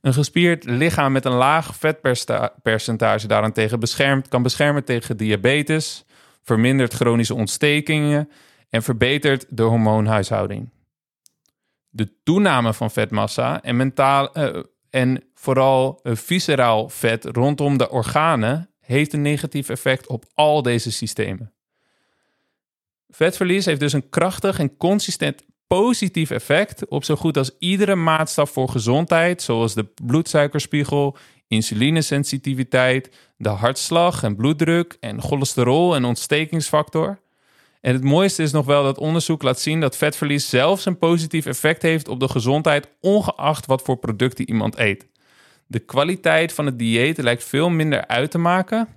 Een 0.00 0.14
gespierd 0.14 0.64
lichaam 0.64 1.12
met 1.12 1.24
een 1.24 1.32
laag 1.32 1.76
vetpercentage 1.76 3.26
daarentegen 3.26 3.80
beschermt, 3.80 4.28
kan 4.28 4.42
beschermen 4.42 4.84
tegen 4.84 5.16
diabetes, 5.16 6.04
vermindert 6.42 6.94
chronische 6.94 7.34
ontstekingen 7.34 8.30
en 8.70 8.82
verbetert 8.82 9.46
de 9.48 9.62
hormoonhuishouding. 9.62 10.68
De 11.90 12.22
toename 12.22 12.74
van 12.74 12.90
vetmassa 12.90 13.62
en, 13.62 13.76
mentaal, 13.76 14.38
uh, 14.38 14.62
en 14.90 15.24
vooral 15.34 16.00
uh, 16.02 16.16
visceraal 16.16 16.88
vet 16.88 17.24
rondom 17.24 17.76
de 17.76 17.90
organen 17.90 18.70
heeft 18.80 19.12
een 19.12 19.22
negatief 19.22 19.68
effect 19.68 20.06
op 20.06 20.24
al 20.34 20.62
deze 20.62 20.92
systemen. 20.92 21.52
Vetverlies 23.08 23.64
heeft 23.64 23.80
dus 23.80 23.92
een 23.92 24.08
krachtig 24.08 24.58
en 24.58 24.76
consistent 24.76 25.42
positief 25.66 26.30
effect 26.30 26.88
op 26.88 27.04
zo 27.04 27.16
goed 27.16 27.36
als 27.36 27.50
iedere 27.58 27.94
maatstaf 27.94 28.50
voor 28.50 28.68
gezondheid, 28.68 29.42
zoals 29.42 29.74
de 29.74 29.84
bloedsuikerspiegel, 30.04 31.16
insulinesensitiviteit, 31.48 33.10
de 33.36 33.48
hartslag 33.48 34.22
en 34.22 34.36
bloeddruk 34.36 34.96
en 35.00 35.22
cholesterol 35.22 35.94
en 35.94 36.04
ontstekingsfactor. 36.04 37.20
En 37.80 37.92
het 37.92 38.04
mooiste 38.04 38.42
is 38.42 38.52
nog 38.52 38.66
wel 38.66 38.82
dat 38.82 38.98
onderzoek 38.98 39.42
laat 39.42 39.60
zien 39.60 39.80
dat 39.80 39.96
vetverlies 39.96 40.48
zelfs 40.48 40.86
een 40.86 40.98
positief 40.98 41.46
effect 41.46 41.82
heeft 41.82 42.08
op 42.08 42.20
de 42.20 42.28
gezondheid, 42.28 42.88
ongeacht 43.00 43.66
wat 43.66 43.82
voor 43.82 43.96
producten 43.96 44.48
iemand 44.48 44.78
eet. 44.78 45.08
De 45.66 45.78
kwaliteit 45.78 46.52
van 46.52 46.66
het 46.66 46.78
dieet 46.78 47.18
lijkt 47.18 47.44
veel 47.44 47.68
minder 47.68 48.06
uit 48.06 48.30
te 48.30 48.38
maken 48.38 48.88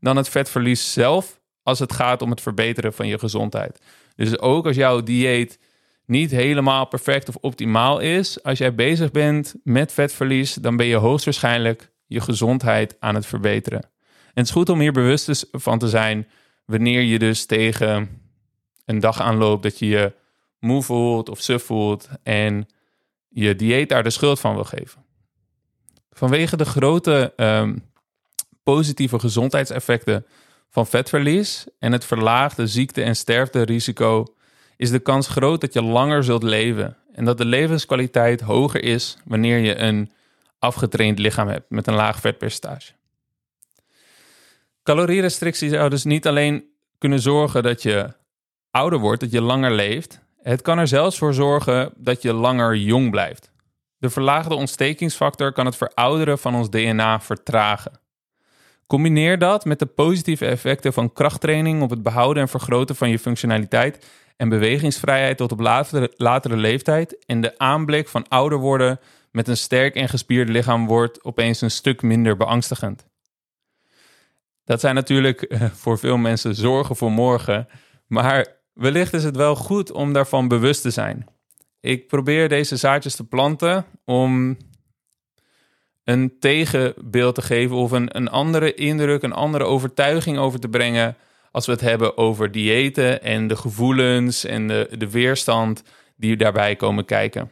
dan 0.00 0.16
het 0.16 0.28
vetverlies 0.28 0.92
zelf 0.92 1.40
als 1.62 1.78
het 1.78 1.92
gaat 1.92 2.22
om 2.22 2.30
het 2.30 2.40
verbeteren 2.40 2.92
van 2.92 3.06
je 3.06 3.18
gezondheid. 3.18 3.80
Dus 4.16 4.38
ook 4.38 4.66
als 4.66 4.76
jouw 4.76 5.02
dieet 5.02 5.58
niet 6.06 6.30
helemaal 6.30 6.86
perfect 6.86 7.28
of 7.28 7.36
optimaal 7.40 7.98
is, 8.00 8.42
als 8.42 8.58
jij 8.58 8.74
bezig 8.74 9.10
bent 9.10 9.54
met 9.62 9.92
vetverlies, 9.92 10.54
dan 10.54 10.76
ben 10.76 10.86
je 10.86 10.96
hoogstwaarschijnlijk 10.96 11.92
je 12.06 12.20
gezondheid 12.20 12.96
aan 12.98 13.14
het 13.14 13.26
verbeteren. 13.26 13.80
En 13.80 14.40
het 14.40 14.46
is 14.46 14.50
goed 14.50 14.68
om 14.68 14.80
hier 14.80 14.92
bewust 14.92 15.48
van 15.52 15.78
te 15.78 15.88
zijn 15.88 16.28
wanneer 16.64 17.02
je 17.02 17.18
dus 17.18 17.46
tegen 17.46 18.22
een 18.84 19.00
dag 19.00 19.20
aanloopt 19.20 19.62
dat 19.62 19.78
je 19.78 19.86
je 19.86 20.12
moe 20.60 20.82
voelt 20.82 21.28
of 21.28 21.40
suf 21.40 21.64
voelt 21.64 22.08
en 22.22 22.68
je 23.28 23.56
dieet 23.56 23.88
daar 23.88 24.02
de 24.02 24.10
schuld 24.10 24.40
van 24.40 24.54
wil 24.54 24.64
geven. 24.64 25.04
Vanwege 26.10 26.56
de 26.56 26.64
grote 26.64 27.32
um, 27.36 27.90
positieve 28.62 29.18
gezondheidseffecten 29.18 30.26
van 30.70 30.86
vetverlies 30.86 31.66
en 31.78 31.92
het 31.92 32.04
verlaagde 32.04 32.66
ziekte- 32.66 33.02
en 33.02 33.16
sterfterisico 33.16 34.34
is 34.76 34.90
de 34.90 34.98
kans 34.98 35.28
groot 35.28 35.60
dat 35.60 35.72
je 35.72 35.82
langer 35.82 36.24
zult 36.24 36.42
leven 36.42 36.96
en 37.12 37.24
dat 37.24 37.38
de 37.38 37.44
levenskwaliteit 37.44 38.40
hoger 38.40 38.82
is 38.82 39.16
wanneer 39.24 39.58
je 39.58 39.78
een 39.78 40.12
afgetraind 40.58 41.18
lichaam 41.18 41.48
hebt 41.48 41.70
met 41.70 41.86
een 41.86 41.94
laag 41.94 42.20
vetpercentage. 42.20 42.92
Calorierestrictie 44.84 45.68
zou 45.68 45.90
dus 45.90 46.04
niet 46.04 46.26
alleen 46.26 46.64
kunnen 46.98 47.20
zorgen 47.20 47.62
dat 47.62 47.82
je 47.82 48.12
ouder 48.70 48.98
wordt, 48.98 49.20
dat 49.20 49.30
je 49.30 49.40
langer 49.40 49.72
leeft. 49.72 50.20
Het 50.42 50.62
kan 50.62 50.78
er 50.78 50.88
zelfs 50.88 51.18
voor 51.18 51.34
zorgen 51.34 51.92
dat 51.96 52.22
je 52.22 52.32
langer 52.32 52.76
jong 52.76 53.10
blijft. 53.10 53.50
De 53.98 54.10
verlaagde 54.10 54.54
ontstekingsfactor 54.54 55.52
kan 55.52 55.66
het 55.66 55.76
verouderen 55.76 56.38
van 56.38 56.54
ons 56.54 56.70
DNA 56.70 57.20
vertragen. 57.20 57.92
Combineer 58.86 59.38
dat 59.38 59.64
met 59.64 59.78
de 59.78 59.86
positieve 59.86 60.46
effecten 60.46 60.92
van 60.92 61.12
krachttraining 61.12 61.82
op 61.82 61.90
het 61.90 62.02
behouden 62.02 62.42
en 62.42 62.48
vergroten 62.48 62.96
van 62.96 63.10
je 63.10 63.18
functionaliteit 63.18 64.06
en 64.36 64.48
bewegingsvrijheid 64.48 65.36
tot 65.36 65.52
op 65.52 65.60
latere, 65.60 66.12
latere 66.16 66.56
leeftijd. 66.56 67.24
En 67.26 67.40
de 67.40 67.58
aanblik 67.58 68.08
van 68.08 68.28
ouder 68.28 68.58
worden 68.58 69.00
met 69.30 69.48
een 69.48 69.56
sterk 69.56 69.94
en 69.94 70.08
gespierd 70.08 70.48
lichaam 70.48 70.86
wordt 70.86 71.24
opeens 71.24 71.60
een 71.60 71.70
stuk 71.70 72.02
minder 72.02 72.36
beangstigend. 72.36 73.06
Dat 74.64 74.80
zijn 74.80 74.94
natuurlijk 74.94 75.42
eh, 75.42 75.70
voor 75.70 75.98
veel 75.98 76.16
mensen 76.16 76.54
zorgen 76.54 76.96
voor 76.96 77.12
morgen, 77.12 77.68
maar 78.06 78.46
wellicht 78.72 79.12
is 79.12 79.24
het 79.24 79.36
wel 79.36 79.56
goed 79.56 79.92
om 79.92 80.12
daarvan 80.12 80.48
bewust 80.48 80.82
te 80.82 80.90
zijn. 80.90 81.26
Ik 81.80 82.06
probeer 82.06 82.48
deze 82.48 82.76
zaadjes 82.76 83.16
te 83.16 83.24
planten 83.24 83.84
om 84.04 84.56
een 86.04 86.38
tegenbeeld 86.38 87.34
te 87.34 87.42
geven 87.42 87.76
of 87.76 87.90
een, 87.90 88.16
een 88.16 88.28
andere 88.28 88.74
indruk, 88.74 89.22
een 89.22 89.32
andere 89.32 89.64
overtuiging 89.64 90.38
over 90.38 90.60
te 90.60 90.68
brengen 90.68 91.16
als 91.50 91.66
we 91.66 91.72
het 91.72 91.80
hebben 91.80 92.16
over 92.16 92.52
diëten 92.52 93.22
en 93.22 93.46
de 93.46 93.56
gevoelens 93.56 94.44
en 94.44 94.68
de, 94.68 94.88
de 94.98 95.10
weerstand 95.10 95.82
die 96.16 96.36
daarbij 96.36 96.76
komen 96.76 97.04
kijken. 97.04 97.50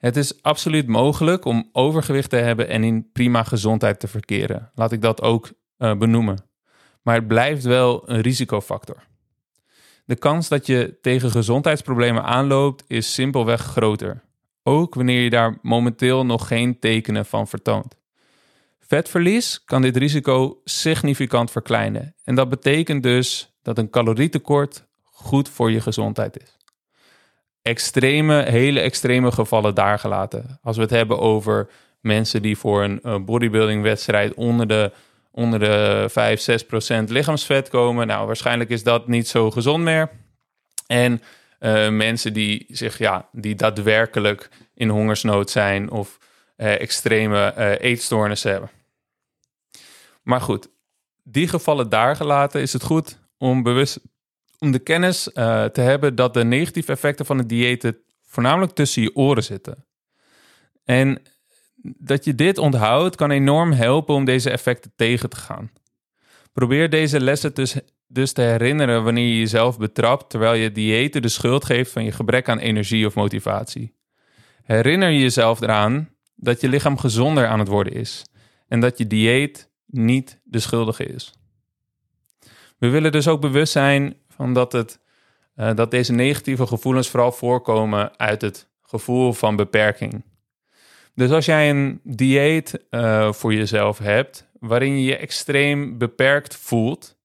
Het 0.00 0.16
is 0.16 0.42
absoluut 0.42 0.86
mogelijk 0.86 1.44
om 1.44 1.68
overgewicht 1.72 2.30
te 2.30 2.36
hebben 2.36 2.68
en 2.68 2.84
in 2.84 3.10
prima 3.12 3.42
gezondheid 3.42 4.00
te 4.00 4.08
verkeren. 4.08 4.70
Laat 4.74 4.92
ik 4.92 5.00
dat 5.02 5.22
ook 5.22 5.52
uh, 5.78 5.96
benoemen. 5.96 6.44
Maar 7.02 7.14
het 7.14 7.26
blijft 7.26 7.64
wel 7.64 8.10
een 8.10 8.20
risicofactor. 8.20 9.02
De 10.04 10.16
kans 10.16 10.48
dat 10.48 10.66
je 10.66 10.98
tegen 11.00 11.30
gezondheidsproblemen 11.30 12.24
aanloopt 12.24 12.84
is 12.86 13.14
simpelweg 13.14 13.60
groter. 13.60 14.22
Ook 14.62 14.94
wanneer 14.94 15.22
je 15.22 15.30
daar 15.30 15.58
momenteel 15.62 16.26
nog 16.26 16.46
geen 16.46 16.78
tekenen 16.78 17.26
van 17.26 17.48
vertoont. 17.48 17.94
Vetverlies 18.78 19.64
kan 19.64 19.82
dit 19.82 19.96
risico 19.96 20.60
significant 20.64 21.50
verkleinen. 21.50 22.14
En 22.24 22.34
dat 22.34 22.48
betekent 22.48 23.02
dus 23.02 23.56
dat 23.62 23.78
een 23.78 23.90
calorietekort 23.90 24.86
goed 25.02 25.48
voor 25.48 25.70
je 25.70 25.80
gezondheid 25.80 26.40
is. 26.42 26.56
Extreme, 27.62 28.42
hele 28.42 28.80
extreme 28.80 29.32
gevallen 29.32 29.74
daar 29.74 29.98
gelaten. 29.98 30.58
Als 30.62 30.76
we 30.76 30.82
het 30.82 30.90
hebben 30.90 31.18
over 31.18 31.70
mensen 32.00 32.42
die 32.42 32.58
voor 32.58 32.82
een 32.82 33.24
bodybuilding 33.24 33.82
wedstrijd 33.82 34.34
onder 34.34 34.66
de, 34.66 34.92
onder 35.30 35.58
de 35.58 36.06
5, 36.10 36.40
6 36.40 36.64
procent 36.64 37.10
lichaamsvet 37.10 37.68
komen. 37.68 38.06
Nou, 38.06 38.26
waarschijnlijk 38.26 38.70
is 38.70 38.82
dat 38.82 39.08
niet 39.08 39.28
zo 39.28 39.50
gezond 39.50 39.84
meer. 39.84 40.10
En 40.86 41.22
uh, 41.60 41.88
mensen 41.88 42.32
die 42.32 42.66
zich, 42.68 42.98
ja, 42.98 43.28
die 43.32 43.54
daadwerkelijk 43.54 44.48
in 44.74 44.88
hongersnood 44.88 45.50
zijn 45.50 45.90
of 45.90 46.18
uh, 46.56 46.80
extreme 46.80 47.54
uh, 47.58 47.90
eetstoornissen 47.90 48.50
hebben. 48.50 48.70
Maar 50.22 50.40
goed, 50.40 50.68
die 51.22 51.48
gevallen 51.48 51.88
daar 51.88 52.16
gelaten 52.16 52.60
is 52.60 52.72
het 52.72 52.82
goed 52.82 53.18
om 53.38 53.62
bewust 53.62 54.00
om 54.60 54.70
de 54.70 54.78
kennis 54.78 55.22
te 55.72 55.80
hebben 55.80 56.14
dat 56.14 56.34
de 56.34 56.44
negatieve 56.44 56.92
effecten 56.92 57.26
van 57.26 57.38
het 57.38 57.48
dieet 57.48 57.92
voornamelijk 58.22 58.72
tussen 58.72 59.02
je 59.02 59.16
oren 59.16 59.44
zitten. 59.44 59.86
En 60.84 61.22
dat 61.82 62.24
je 62.24 62.34
dit 62.34 62.58
onthoudt 62.58 63.16
kan 63.16 63.30
enorm 63.30 63.72
helpen 63.72 64.14
om 64.14 64.24
deze 64.24 64.50
effecten 64.50 64.92
tegen 64.96 65.30
te 65.30 65.36
gaan. 65.36 65.70
Probeer 66.52 66.90
deze 66.90 67.20
lessen 67.20 67.54
dus 67.54 67.76
dus 68.12 68.32
te 68.32 68.42
herinneren 68.42 69.04
wanneer 69.04 69.26
je 69.26 69.38
jezelf 69.38 69.78
betrapt 69.78 70.30
terwijl 70.30 70.54
je 70.54 70.72
diëten 70.72 71.22
de 71.22 71.28
schuld 71.28 71.64
geeft 71.64 71.92
van 71.92 72.04
je 72.04 72.12
gebrek 72.12 72.48
aan 72.48 72.58
energie 72.58 73.06
of 73.06 73.14
motivatie. 73.14 73.94
Herinner 74.62 75.08
je 75.10 75.20
jezelf 75.20 75.60
eraan 75.60 76.08
dat 76.34 76.60
je 76.60 76.68
lichaam 76.68 76.98
gezonder 76.98 77.46
aan 77.46 77.58
het 77.58 77.68
worden 77.68 77.92
is 77.92 78.24
en 78.68 78.80
dat 78.80 78.98
je 78.98 79.06
dieet 79.06 79.70
niet 79.86 80.40
de 80.44 80.58
schuldige 80.58 81.04
is. 81.04 81.32
We 82.78 82.88
willen 82.88 83.12
dus 83.12 83.28
ook 83.28 83.40
bewust 83.40 83.72
zijn 83.72 84.16
van 84.40 84.52
dat, 84.52 84.72
het, 84.72 84.98
uh, 85.56 85.74
dat 85.74 85.90
deze 85.90 86.12
negatieve 86.12 86.66
gevoelens 86.66 87.08
vooral 87.08 87.32
voorkomen 87.32 88.18
uit 88.18 88.42
het 88.42 88.68
gevoel 88.82 89.32
van 89.32 89.56
beperking. 89.56 90.24
Dus 91.14 91.30
als 91.30 91.44
jij 91.44 91.70
een 91.70 92.00
dieet 92.04 92.84
uh, 92.90 93.32
voor 93.32 93.54
jezelf 93.54 93.98
hebt 93.98 94.48
waarin 94.60 94.98
je 94.98 95.04
je 95.04 95.16
extreem 95.16 95.98
beperkt 95.98 96.56
voelt, 96.56 97.16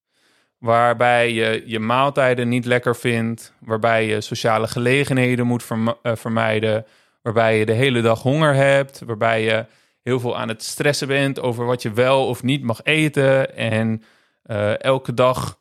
waarbij 0.58 1.32
je 1.32 1.62
je 1.66 1.78
maaltijden 1.78 2.48
niet 2.48 2.64
lekker 2.64 2.96
vindt, 2.96 3.52
waarbij 3.58 4.06
je 4.06 4.20
sociale 4.20 4.68
gelegenheden 4.68 5.46
moet 5.46 5.64
eh, 6.02 6.12
vermijden, 6.14 6.86
waarbij 7.22 7.58
je 7.58 7.66
de 7.66 7.72
hele 7.72 8.00
dag 8.00 8.22
honger 8.22 8.54
hebt, 8.54 9.02
waarbij 9.06 9.42
je 9.42 9.66
heel 10.02 10.20
veel 10.20 10.38
aan 10.38 10.48
het 10.48 10.62
stressen 10.62 11.08
bent 11.08 11.40
over 11.40 11.64
wat 11.64 11.82
je 11.82 11.92
wel 11.92 12.26
of 12.26 12.42
niet 12.42 12.62
mag 12.62 12.80
eten 12.82 13.56
en 13.56 14.02
elke 14.78 15.14
dag 15.14 15.58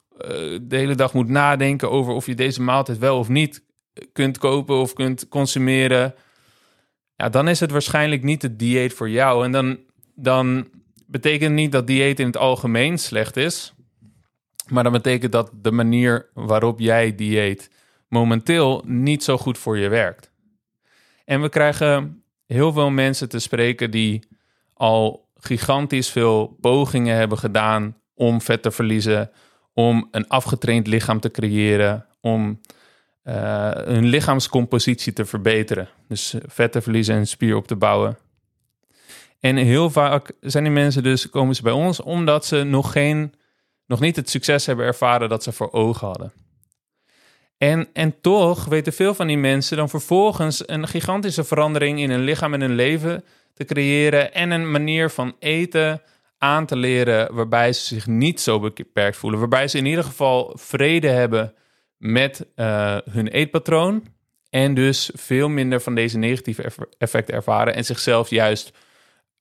de 0.61 0.75
hele 0.75 0.95
dag 0.95 1.13
moet 1.13 1.29
nadenken 1.29 1.91
over 1.91 2.13
of 2.13 2.25
je 2.25 2.35
deze 2.35 2.61
maaltijd 2.61 2.97
wel 2.97 3.17
of 3.19 3.29
niet 3.29 3.63
kunt 4.11 4.37
kopen 4.37 4.75
of 4.75 4.93
kunt 4.93 5.27
consumeren. 5.27 6.15
Ja, 7.15 7.29
dan 7.29 7.47
is 7.47 7.59
het 7.59 7.71
waarschijnlijk 7.71 8.23
niet 8.23 8.41
het 8.41 8.59
dieet 8.59 8.93
voor 8.93 9.09
jou. 9.09 9.45
En 9.45 9.51
dan, 9.51 9.79
dan 10.15 10.67
betekent 11.07 11.55
niet 11.55 11.71
dat 11.71 11.87
dieet 11.87 12.19
in 12.19 12.25
het 12.25 12.37
algemeen 12.37 12.97
slecht 12.97 13.37
is. 13.37 13.73
Maar 14.69 14.83
dat 14.83 14.91
betekent 14.91 15.31
dat 15.31 15.51
de 15.53 15.71
manier 15.71 16.29
waarop 16.33 16.79
jij 16.79 17.15
dieet 17.15 17.69
momenteel 18.07 18.83
niet 18.85 19.23
zo 19.23 19.37
goed 19.37 19.57
voor 19.57 19.77
je 19.77 19.89
werkt. 19.89 20.31
En 21.25 21.41
we 21.41 21.49
krijgen 21.49 22.23
heel 22.45 22.73
veel 22.73 22.89
mensen 22.89 23.29
te 23.29 23.39
spreken 23.39 23.91
die 23.91 24.27
al 24.73 25.29
gigantisch 25.35 26.09
veel 26.09 26.57
pogingen 26.61 27.15
hebben 27.15 27.37
gedaan 27.37 27.97
om 28.13 28.41
vet 28.41 28.61
te 28.61 28.71
verliezen, 28.71 29.31
om 29.75 30.07
een 30.11 30.27
afgetraind 30.27 30.87
lichaam 30.87 31.19
te 31.19 31.31
creëren, 31.31 32.05
om 32.21 32.59
uh, 33.23 33.71
hun 33.71 34.05
lichaamscompositie 34.05 35.13
te 35.13 35.25
verbeteren. 35.25 35.89
Dus 36.07 36.35
vet 36.47 36.71
te 36.71 36.81
verliezen 36.81 37.15
en 37.15 37.27
spier 37.27 37.55
op 37.55 37.67
te 37.67 37.75
bouwen. 37.75 38.17
En 39.39 39.55
heel 39.55 39.89
vaak 39.89 40.31
zijn 40.41 40.63
die 40.63 40.73
mensen 40.73 41.03
dus, 41.03 41.29
komen 41.29 41.55
ze 41.55 41.61
bij 41.61 41.71
ons 41.71 42.01
omdat 42.01 42.45
ze 42.45 42.63
nog 42.63 42.91
geen 42.91 43.33
nog 43.85 43.99
niet 43.99 44.15
het 44.15 44.29
succes 44.29 44.65
hebben 44.65 44.85
ervaren 44.85 45.29
dat 45.29 45.43
ze 45.43 45.51
voor 45.51 45.71
ogen 45.71 46.07
hadden. 46.07 46.33
En, 47.57 47.87
en 47.93 48.21
toch 48.21 48.65
weten 48.65 48.93
veel 48.93 49.13
van 49.13 49.27
die 49.27 49.37
mensen 49.37 49.77
dan 49.77 49.89
vervolgens 49.89 50.67
een 50.67 50.87
gigantische 50.87 51.43
verandering 51.43 51.99
in 51.99 52.09
hun 52.09 52.23
lichaam 52.23 52.53
en 52.53 52.61
hun 52.61 52.75
leven 52.75 53.23
te 53.53 53.65
creëren 53.65 54.33
en 54.33 54.51
een 54.51 54.71
manier 54.71 55.09
van 55.09 55.35
eten 55.39 56.01
aan 56.37 56.65
te 56.65 56.75
leren 56.75 57.33
waarbij 57.33 57.73
ze 57.73 57.85
zich 57.85 58.07
niet 58.07 58.41
zo 58.41 58.59
beperkt 58.59 59.17
voelen, 59.17 59.39
waarbij 59.39 59.67
ze 59.67 59.77
in 59.77 59.85
ieder 59.85 60.03
geval 60.03 60.57
vrede 60.59 61.07
hebben 61.07 61.53
met 61.97 62.47
uh, 62.55 62.97
hun 63.09 63.27
eetpatroon. 63.27 64.03
En 64.49 64.73
dus 64.73 65.11
veel 65.13 65.49
minder 65.49 65.81
van 65.81 65.95
deze 65.95 66.17
negatieve 66.17 66.71
effecten 66.97 67.35
ervaren. 67.35 67.75
En 67.75 67.85
zichzelf 67.85 68.29
juist 68.29 68.71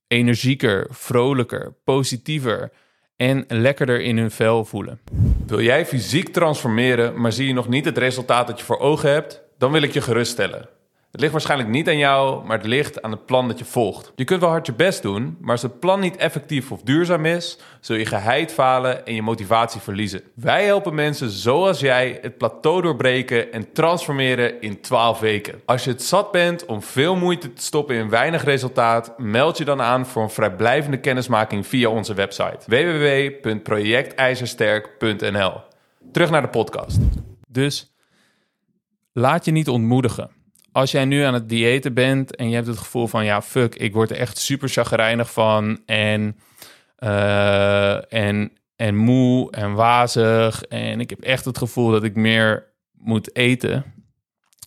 energieker, 0.07 0.87
vrolijker, 0.91 1.75
positiever 1.85 2.73
en 3.17 3.45
lekkerder 3.49 4.01
in 4.01 4.19
hun 4.19 4.31
vel 4.31 4.65
voelen. 4.65 5.01
Wil 5.47 5.61
jij 5.61 5.87
fysiek 5.87 6.29
transformeren, 6.29 7.21
maar 7.21 7.33
zie 7.33 7.47
je 7.47 7.53
nog 7.53 7.69
niet 7.69 7.85
het 7.85 7.99
resultaat 7.99 8.47
dat 8.47 8.59
je 8.59 8.65
voor 8.65 8.79
ogen 8.79 9.11
hebt? 9.11 9.43
Dan 9.59 9.73
wil 9.73 9.83
ik 9.83 9.93
je 9.93 10.01
geruststellen. 10.01 10.69
Het 11.15 11.23
ligt 11.23 11.35
waarschijnlijk 11.35 11.71
niet 11.71 11.89
aan 11.89 11.99
jou, 11.99 12.45
maar 12.45 12.57
het 12.57 12.67
ligt 12.67 13.03
aan 13.03 13.11
het 13.11 13.27
plan 13.27 13.49
dat 13.49 13.59
je 13.59 13.65
volgt. 13.65 14.13
Je 14.17 14.25
kunt 14.25 14.41
wel 14.41 14.51
hard 14.51 14.67
je 14.67 14.73
best 14.73 15.03
doen, 15.03 15.37
maar 15.41 15.51
als 15.51 15.63
het 15.63 15.81
plan 15.81 16.01
niet 16.01 16.17
effectief 16.17 16.73
of 16.73 16.83
duurzaam 16.83 17.25
is, 17.25 17.59
zul 17.81 17.97
je 17.97 18.07
geheid 18.07 18.53
falen 18.53 19.07
en 19.07 19.15
je 19.15 19.23
motivatie 19.23 19.81
verliezen. 19.81 20.23
Wij 20.35 20.65
helpen 20.65 20.95
mensen 20.95 21.31
zoals 21.31 21.81
jij 21.81 22.19
het 22.23 22.39
plateau 22.39 22.83
doorbreken 22.83 23.53
en 23.53 23.73
transformeren 23.73 24.61
in 24.61 24.81
12 24.81 25.21
weken. 25.21 25.61
Als 25.65 25.85
je 25.85 25.91
het 25.91 26.03
zat 26.03 26.33
bent 26.33 26.67
om 26.67 26.83
veel 26.83 27.17
moeite 27.17 27.53
te 27.53 27.63
stoppen 27.63 27.97
in 27.97 28.09
weinig 28.09 28.45
resultaat, 28.45 29.19
meld 29.19 29.59
je 29.59 29.65
dan 29.65 29.83
aan 29.83 30.07
voor 30.07 30.23
een 30.23 30.31
vrijblijvende 30.31 31.01
kennismaking 31.01 31.67
via 31.67 31.89
onze 31.89 32.15
website 32.15 32.59
www.projectijzersterk.nl. 32.67 35.61
Terug 36.13 36.31
naar 36.31 36.43
de 36.43 36.49
podcast. 36.49 36.99
Dus 37.49 37.95
laat 39.13 39.45
je 39.45 39.53
niet 39.53 39.69
ontmoedigen 39.69 40.43
als 40.75 40.91
jij 40.91 41.05
nu 41.05 41.23
aan 41.23 41.35
het 41.35 41.49
diëten 41.49 41.95
bent 41.95 42.37
en 42.37 42.49
je 42.49 42.55
hebt 42.55 42.67
het 42.67 42.79
gevoel 42.79 43.07
van 43.07 43.25
ja, 43.25 43.43
fuck, 43.43 43.75
ik 43.75 43.93
word 43.93 44.11
er 44.11 44.17
echt 44.17 44.39
super 44.39 44.69
chagrijnig 44.69 45.33
van 45.33 45.81
en, 45.87 46.37
uh, 46.99 48.13
en, 48.13 48.53
en 48.77 48.97
moe 48.97 49.51
en 49.51 49.75
wazig 49.75 50.63
en 50.63 51.01
ik 51.01 51.11
heb 51.11 51.21
echt 51.21 51.45
het 51.45 51.59
gevoel 51.59 51.91
dat 51.91 52.05
ik 52.05 52.15
meer 52.15 52.73
moet 52.93 53.37
eten, 53.37 53.85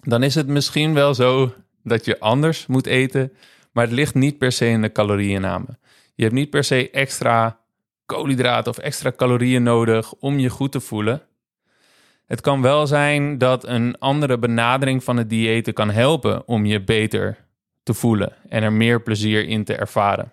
dan 0.01 0.23
is 0.23 0.35
het 0.35 0.47
misschien 0.47 0.93
wel 0.93 1.13
zo 1.13 1.53
dat 1.83 2.05
je 2.05 2.19
anders 2.19 2.65
moet 2.67 2.85
eten, 2.85 3.33
maar 3.71 3.83
het 3.83 3.93
ligt 3.93 4.15
niet 4.15 4.37
per 4.37 4.51
se 4.51 4.67
in 4.67 4.81
de 4.81 4.91
calorieënname. 4.91 5.77
Je 6.15 6.23
hebt 6.23 6.35
niet 6.35 6.49
per 6.49 6.63
se 6.63 6.89
extra 6.89 7.59
koolhydraten 8.05 8.71
of 8.71 8.77
extra 8.77 9.11
calorieën 9.11 9.63
nodig 9.63 10.13
om 10.13 10.39
je 10.39 10.49
goed 10.49 10.71
te 10.71 10.79
voelen. 10.79 11.21
Het 12.27 12.41
kan 12.41 12.61
wel 12.61 12.87
zijn 12.87 13.37
dat 13.37 13.67
een 13.67 13.95
andere 13.99 14.37
benadering 14.37 15.03
van 15.03 15.17
het 15.17 15.29
diëten 15.29 15.73
kan 15.73 15.89
helpen 15.89 16.47
om 16.47 16.65
je 16.65 16.83
beter 16.83 17.37
te 17.83 17.93
voelen 17.93 18.33
en 18.49 18.63
er 18.63 18.73
meer 18.73 19.01
plezier 19.01 19.47
in 19.47 19.63
te 19.63 19.75
ervaren. 19.75 20.31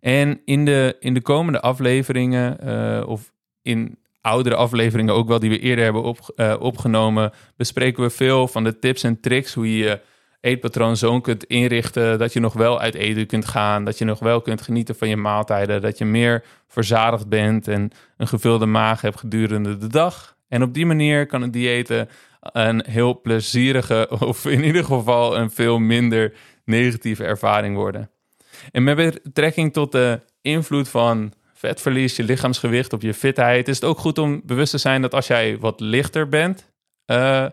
En 0.00 0.40
in 0.44 0.64
de, 0.64 0.96
in 1.00 1.14
de 1.14 1.20
komende 1.20 1.60
afleveringen, 1.60 2.58
uh, 2.64 3.08
of 3.08 3.32
in 3.62 3.98
oudere 4.20 4.54
afleveringen 4.56 5.14
ook 5.14 5.28
wel 5.28 5.38
die 5.38 5.50
we 5.50 5.58
eerder 5.58 5.84
hebben 5.84 6.02
op, 6.02 6.32
uh, 6.36 6.54
opgenomen, 6.58 7.32
bespreken 7.56 8.02
we 8.02 8.10
veel 8.10 8.48
van 8.48 8.64
de 8.64 8.78
tips 8.78 9.02
en 9.02 9.20
tricks 9.20 9.54
hoe 9.54 9.78
je 9.78 9.84
je 9.84 10.00
eetpatroon 10.40 10.96
zo 10.96 11.20
kunt 11.20 11.44
inrichten 11.44 12.18
dat 12.18 12.32
je 12.32 12.40
nog 12.40 12.52
wel 12.52 12.80
uit 12.80 12.94
eten 12.94 13.26
kunt 13.26 13.44
gaan, 13.44 13.84
dat 13.84 13.98
je 13.98 14.04
nog 14.04 14.18
wel 14.18 14.40
kunt 14.40 14.62
genieten 14.62 14.94
van 14.94 15.08
je 15.08 15.16
maaltijden, 15.16 15.80
dat 15.80 15.98
je 15.98 16.04
meer 16.04 16.44
verzadigd 16.68 17.28
bent 17.28 17.68
en 17.68 17.90
een 18.16 18.28
gevulde 18.28 18.66
maag 18.66 19.00
hebt 19.00 19.18
gedurende 19.18 19.78
de 19.78 19.86
dag. 19.86 20.31
En 20.52 20.62
op 20.62 20.74
die 20.74 20.86
manier 20.86 21.26
kan 21.26 21.42
het 21.42 21.52
diëten 21.52 22.08
een 22.40 22.84
heel 22.88 23.20
plezierige, 23.20 24.08
of 24.28 24.44
in 24.44 24.64
ieder 24.64 24.84
geval 24.84 25.36
een 25.36 25.50
veel 25.50 25.78
minder 25.78 26.32
negatieve 26.64 27.24
ervaring 27.24 27.76
worden. 27.76 28.10
En 28.72 28.84
met 28.84 28.96
betrekking 29.22 29.72
tot 29.72 29.92
de 29.92 30.20
invloed 30.40 30.88
van 30.88 31.32
vetverlies, 31.54 32.16
je 32.16 32.22
lichaamsgewicht 32.22 32.92
op 32.92 33.02
je 33.02 33.14
fitheid, 33.14 33.68
is 33.68 33.74
het 33.74 33.84
ook 33.84 33.98
goed 33.98 34.18
om 34.18 34.42
bewust 34.44 34.70
te 34.70 34.78
zijn 34.78 35.02
dat 35.02 35.14
als 35.14 35.26
jij 35.26 35.58
wat 35.58 35.80
lichter 35.80 36.28
bent, 36.28 36.72
uh, 37.06 37.46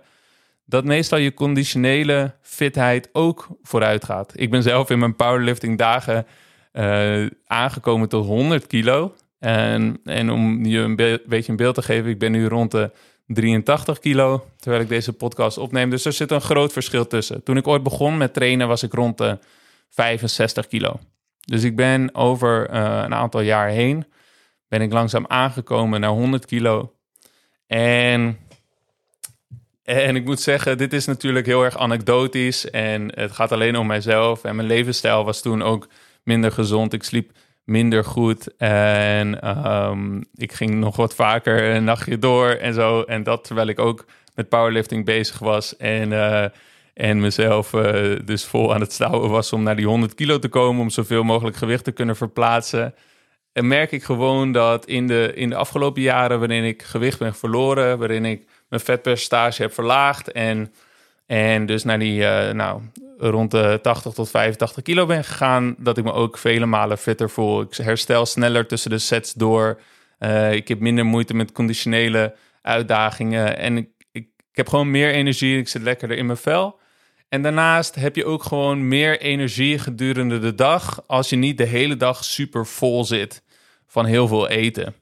dat 0.65 0.83
meestal 0.83 1.19
je 1.19 1.33
conditionele 1.33 2.33
fitheid 2.41 3.09
ook 3.11 3.47
vooruit 3.63 4.05
gaat. 4.05 4.33
Ik 4.35 4.49
ben 4.49 4.63
zelf 4.63 4.89
in 4.89 4.99
mijn 4.99 5.15
powerlifting 5.15 5.77
dagen 5.77 6.25
uh, 6.73 7.25
aangekomen 7.45 8.09
tot 8.09 8.25
100 8.25 8.67
kilo. 8.67 9.13
En, 9.39 9.99
en 10.03 10.29
om 10.29 10.65
je 10.65 10.79
een 10.79 10.95
beetje 10.95 11.51
een 11.51 11.55
beeld 11.55 11.75
te 11.75 11.81
geven, 11.81 12.09
ik 12.09 12.19
ben 12.19 12.31
nu 12.31 12.47
rond 12.47 12.71
de 12.71 12.91
83 13.27 13.99
kilo 13.99 14.45
terwijl 14.57 14.83
ik 14.83 14.89
deze 14.89 15.13
podcast 15.13 15.57
opneem. 15.57 15.89
Dus 15.89 16.05
er 16.05 16.13
zit 16.13 16.31
een 16.31 16.41
groot 16.41 16.73
verschil 16.73 17.07
tussen. 17.07 17.43
Toen 17.43 17.57
ik 17.57 17.67
ooit 17.67 17.83
begon 17.83 18.17
met 18.17 18.33
trainen 18.33 18.67
was 18.67 18.83
ik 18.83 18.93
rond 18.93 19.17
de 19.17 19.39
65 19.89 20.67
kilo. 20.67 20.99
Dus 21.45 21.63
ik 21.63 21.75
ben 21.75 22.15
over 22.15 22.69
uh, 22.73 23.01
een 23.03 23.13
aantal 23.13 23.41
jaar 23.41 23.69
heen, 23.69 24.05
ben 24.67 24.81
ik 24.81 24.91
langzaam 24.91 25.25
aangekomen 25.27 25.99
naar 25.99 26.09
100 26.09 26.45
kilo. 26.45 26.93
En, 27.67 28.37
en 29.83 30.15
ik 30.15 30.25
moet 30.25 30.41
zeggen, 30.41 30.77
dit 30.77 30.93
is 30.93 31.05
natuurlijk 31.05 31.45
heel 31.45 31.63
erg 31.63 31.77
anekdotisch 31.77 32.69
en 32.69 33.11
het 33.15 33.31
gaat 33.31 33.51
alleen 33.51 33.77
om 33.77 33.87
mijzelf. 33.87 34.43
En 34.43 34.55
mijn 34.55 34.67
levensstijl 34.67 35.25
was 35.25 35.41
toen 35.41 35.61
ook 35.61 35.87
minder 36.23 36.51
gezond. 36.51 36.93
Ik 36.93 37.03
sliep 37.03 37.31
minder 37.69 38.03
goed. 38.03 38.57
En 38.57 39.47
um, 39.67 40.23
ik 40.35 40.53
ging 40.53 40.73
nog 40.73 40.95
wat 40.95 41.15
vaker 41.15 41.75
een 41.75 41.83
nachtje 41.83 42.19
door 42.19 42.49
en 42.49 42.73
zo. 42.73 43.01
En 43.01 43.23
dat 43.23 43.43
terwijl 43.43 43.67
ik 43.67 43.79
ook 43.79 44.05
met 44.35 44.49
powerlifting 44.49 45.05
bezig 45.05 45.39
was. 45.39 45.77
En, 45.77 46.11
uh, 46.11 46.45
en 46.93 47.19
mezelf 47.19 47.73
uh, 47.73 48.15
dus 48.25 48.45
vol 48.45 48.73
aan 48.73 48.81
het 48.81 48.91
stouwen 48.91 49.29
was 49.29 49.53
om 49.53 49.63
naar 49.63 49.75
die 49.75 49.87
100 49.87 50.13
kilo 50.15 50.39
te 50.39 50.47
komen. 50.47 50.81
Om 50.81 50.89
zoveel 50.89 51.23
mogelijk 51.23 51.57
gewicht 51.57 51.83
te 51.83 51.91
kunnen 51.91 52.15
verplaatsen. 52.15 52.95
En 53.53 53.67
merk 53.67 53.91
ik 53.91 54.03
gewoon 54.03 54.51
dat 54.51 54.85
in 54.85 55.07
de, 55.07 55.31
in 55.35 55.49
de 55.49 55.55
afgelopen 55.55 56.01
jaren, 56.01 56.39
waarin 56.39 56.63
ik 56.63 56.83
gewicht 56.83 57.19
ben 57.19 57.35
verloren, 57.35 57.97
waarin 57.97 58.25
ik 58.25 58.47
mijn 58.69 58.81
vetpercentage 58.81 59.61
heb 59.61 59.73
verlaagd 59.73 60.31
en, 60.31 60.73
en 61.29 61.65
dus 61.65 61.83
naar 61.83 61.99
die, 61.99 62.21
uh, 62.21 62.49
nou, 62.51 62.81
rond 63.17 63.51
de 63.51 63.79
80 63.81 64.13
tot 64.13 64.29
85 64.29 64.83
kilo 64.83 65.05
ben 65.05 65.23
gegaan, 65.23 65.75
dat 65.77 65.97
ik 65.97 66.03
me 66.03 66.11
ook 66.11 66.37
vele 66.37 66.65
malen 66.65 66.97
fitter 66.97 67.29
voel. 67.29 67.61
Ik 67.61 67.75
herstel 67.75 68.25
sneller 68.25 68.67
tussen 68.67 68.89
de 68.89 68.97
sets 68.97 69.33
door. 69.33 69.79
Uh, 70.19 70.53
ik 70.53 70.67
heb 70.67 70.79
minder 70.79 71.05
moeite 71.05 71.33
met 71.33 71.51
conditionele 71.51 72.35
uitdagingen. 72.61 73.57
En 73.57 73.77
ik, 73.77 73.87
ik, 74.11 74.27
ik, 74.37 74.55
heb 74.55 74.67
gewoon 74.67 74.91
meer 74.91 75.11
energie. 75.11 75.57
Ik 75.57 75.67
zit 75.67 75.81
lekkerder 75.81 76.17
in 76.17 76.25
mijn 76.25 76.37
vel. 76.37 76.79
En 77.27 77.41
daarnaast 77.41 77.95
heb 77.95 78.15
je 78.15 78.25
ook 78.25 78.43
gewoon 78.43 78.87
meer 78.87 79.19
energie 79.19 79.79
gedurende 79.79 80.39
de 80.39 80.55
dag. 80.55 81.03
Als 81.07 81.29
je 81.29 81.35
niet 81.35 81.57
de 81.57 81.65
hele 81.65 81.97
dag 81.97 82.23
super 82.23 82.65
vol 82.65 83.05
zit 83.05 83.43
van 83.87 84.05
heel 84.05 84.27
veel 84.27 84.47
eten. 84.47 84.95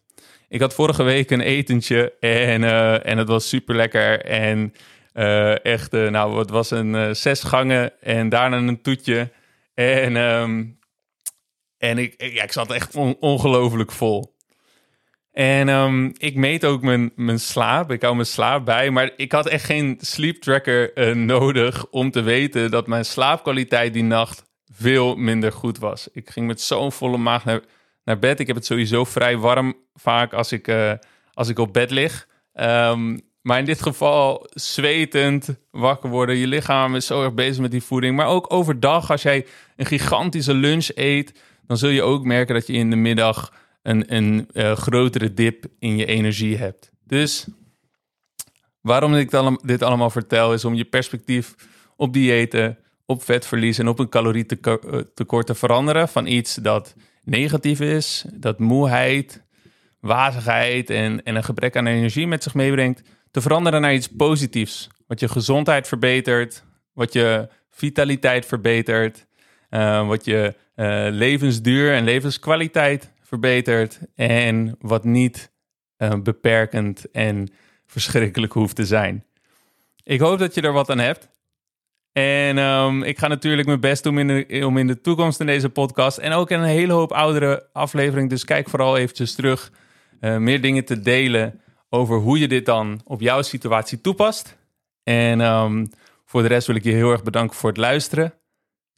Ik 0.50 0.60
had 0.60 0.74
vorige 0.74 1.04
week 1.04 1.32
een 1.32 1.42
etentje 1.42 2.14
en, 2.20 2.62
uh, 2.62 3.06
en 3.06 3.18
het 3.18 3.28
was 3.28 3.50
super 3.50 3.76
lekker. 3.76 4.22
En 4.22 4.74
uh, 5.18 5.66
echt, 5.66 5.94
uh, 5.94 6.10
nou, 6.10 6.40
het 6.40 6.50
was 6.50 6.72
een 6.72 6.94
uh, 6.94 7.10
zes 7.12 7.44
gangen 7.44 8.02
en 8.02 8.30
daarna 8.30 8.58
een 8.58 8.82
toetje. 8.82 9.32
En, 9.74 10.16
um, 10.16 10.80
en 11.78 11.98
ik, 11.98 12.14
ja, 12.18 12.44
ik 12.44 12.52
zat 12.52 12.72
echt 12.72 12.96
on 12.96 13.18
ongelooflijk 13.20 13.92
vol. 13.92 14.36
En 15.32 15.70
um, 15.70 16.14
ik 16.18 16.36
meet 16.36 16.66
ook 16.66 16.82
mijn, 16.82 17.12
mijn 17.16 17.40
slaap. 17.40 17.92
Ik 17.92 18.02
hou 18.02 18.16
mijn 18.16 18.28
slaap 18.28 18.66
bij. 18.66 18.90
Maar 18.90 19.12
ik 19.16 19.32
had 19.32 19.48
echt 19.48 19.66
geen 19.66 19.98
sleep 20.00 20.42
tracker 20.42 21.16
nodig 21.18 21.88
om 21.90 22.12
te 22.12 22.22
weten 22.22 22.72
dat 22.72 22.88
mijn 22.88 23.06
slaapkwaliteit 23.06 23.94
die 23.94 24.04
nacht 24.04 24.44
veel 24.72 25.16
minder 25.16 25.52
goed 25.52 25.78
was. 25.78 26.10
Ik 26.12 26.30
ging 26.30 26.48
met 26.48 26.62
zo'n 26.62 26.92
volle 26.92 27.18
maag 27.18 27.46
naar, 27.46 27.62
naar 28.04 28.20
bed. 28.20 28.40
Ik 28.40 28.48
heb 28.48 28.56
het 28.56 28.66
sowieso 28.66 29.04
vrij 29.04 29.38
warm 29.38 29.76
vaak 29.94 30.34
als 30.34 30.52
ik, 30.52 30.98
als 31.34 31.50
ik 31.50 31.60
op 31.60 31.74
bed 31.74 31.92
lig. 31.92 32.28
Um, 32.54 33.27
maar 33.48 33.60
in 33.60 33.66
dit 33.66 33.82
geval 33.82 34.48
zwetend 34.54 35.58
wakker 35.72 36.10
worden. 36.10 36.36
Je 36.36 36.48
lichaam 36.48 36.96
is 36.96 37.06
zo 37.06 37.24
erg 37.24 37.34
bezig 37.34 37.62
met 37.62 37.72
die 37.72 37.84
voeding. 37.84 38.16
Maar 38.16 38.28
ook 38.28 38.54
overdag, 38.54 39.12
als 39.12 39.22
jij 39.22 39.46
een 39.76 39.86
gigantische 39.86 40.54
lunch 40.54 40.90
eet, 40.94 41.40
dan 41.68 41.78
zul 41.78 41.90
je 41.90 42.02
ook 42.02 42.24
merken 42.24 42.54
dat 42.54 42.68
je 42.68 42.74
in 42.74 42.90
de 42.90 42.96
middag 42.96 43.54
een, 43.84 44.16
een 44.16 44.50
uh, 44.54 44.72
grotere 44.72 45.34
dip 45.34 45.66
in 45.80 45.98
je 45.98 46.06
energie 46.06 46.58
hebt. 46.58 46.92
Dus 47.04 47.48
waarom 48.82 49.16
ik 49.16 49.32
dit 49.62 49.82
allemaal 49.82 50.10
vertel, 50.10 50.54
is 50.54 50.66
om 50.66 50.74
je 50.74 50.86
perspectief 50.86 51.56
op 51.96 52.14
diëten, 52.14 52.78
op 53.06 53.24
vetverlies 53.24 53.78
en 53.78 53.88
op 53.88 54.00
een 54.00 54.10
calorietekort 54.10 55.46
te 55.46 55.56
veranderen. 55.56 56.10
Van 56.10 56.26
iets 56.26 56.56
dat 56.56 56.96
negatief 57.24 57.80
is, 57.80 58.26
dat 58.34 58.60
moeheid, 58.60 59.44
wazigheid 60.00 60.90
en, 60.90 61.24
en 61.24 61.36
een 61.36 61.44
gebrek 61.44 61.76
aan 61.76 61.88
energie 61.88 62.28
met 62.28 62.44
zich 62.44 62.54
meebrengt 62.54 63.02
te 63.38 63.44
veranderen 63.44 63.82
naar 63.82 63.94
iets 63.94 64.08
positiefs. 64.08 64.90
Wat 65.08 65.20
je 65.20 65.28
gezondheid 65.28 65.88
verbetert, 65.88 66.64
wat 66.94 67.14
je 67.14 67.50
vitaliteit 67.70 68.46
verbetert, 68.46 69.26
uh, 69.70 70.08
wat 70.08 70.26
je 70.26 70.56
uh, 70.76 71.08
levensduur 71.10 71.94
en 71.94 72.04
levenskwaliteit 72.04 73.14
verbetert 73.22 74.00
en 74.16 74.76
wat 74.80 75.04
niet 75.04 75.52
uh, 75.98 76.14
beperkend 76.24 77.12
en 77.12 77.52
verschrikkelijk 77.86 78.54
hoeft 78.54 78.76
te 78.76 78.86
zijn. 78.86 79.26
Ik 80.04 80.20
hoop 80.20 80.40
dat 80.40 80.54
je 80.54 80.62
er 80.62 80.74
wat 80.74 80.90
aan 80.90 81.00
hebt. 81.00 81.30
En 82.12 82.58
um, 82.58 83.04
ik 83.04 83.20
ga 83.20 83.28
natuurlijk 83.28 83.68
mijn 83.68 83.80
best 83.80 84.04
doen 84.04 84.46
om 84.64 84.78
in 84.78 84.88
de 84.88 85.02
toekomst 85.02 85.40
in 85.40 85.46
deze 85.46 85.70
podcast 85.70 86.18
en 86.18 86.32
ook 86.32 86.52
in 86.52 86.60
een 86.60 86.66
hele 86.66 86.94
hoop 86.94 87.12
oudere 87.12 87.70
aflevering. 87.74 88.30
Dus 88.30 88.46
kijk 88.46 88.70
vooral 88.70 88.98
eventjes 88.98 89.36
terug. 89.36 89.72
meer 90.20 90.62
dingen 90.62 90.86
te 90.86 91.00
delen 91.00 91.62
over 91.90 92.18
hoe 92.18 92.40
je 92.40 92.48
dit 92.48 92.66
dan 92.66 93.02
op 93.04 93.22
jouw 93.22 93.42
situatie 93.42 94.02
toepast. 94.02 94.58
En 95.04 95.42
ehm, 95.42 95.86
voor 96.26 96.42
de 96.42 96.48
rest 96.48 96.68
wil 96.68 96.76
ik 96.76 96.84
je 96.84 96.92
heel 96.92 97.12
erg 97.12 97.24
bedanken 97.24 97.56
voor 97.56 97.70
het 97.70 97.78
luisteren. 97.78 98.34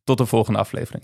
Tot 0.04 0.18
de 0.18 0.26
volgende 0.26 0.60
aflevering. 0.60 1.04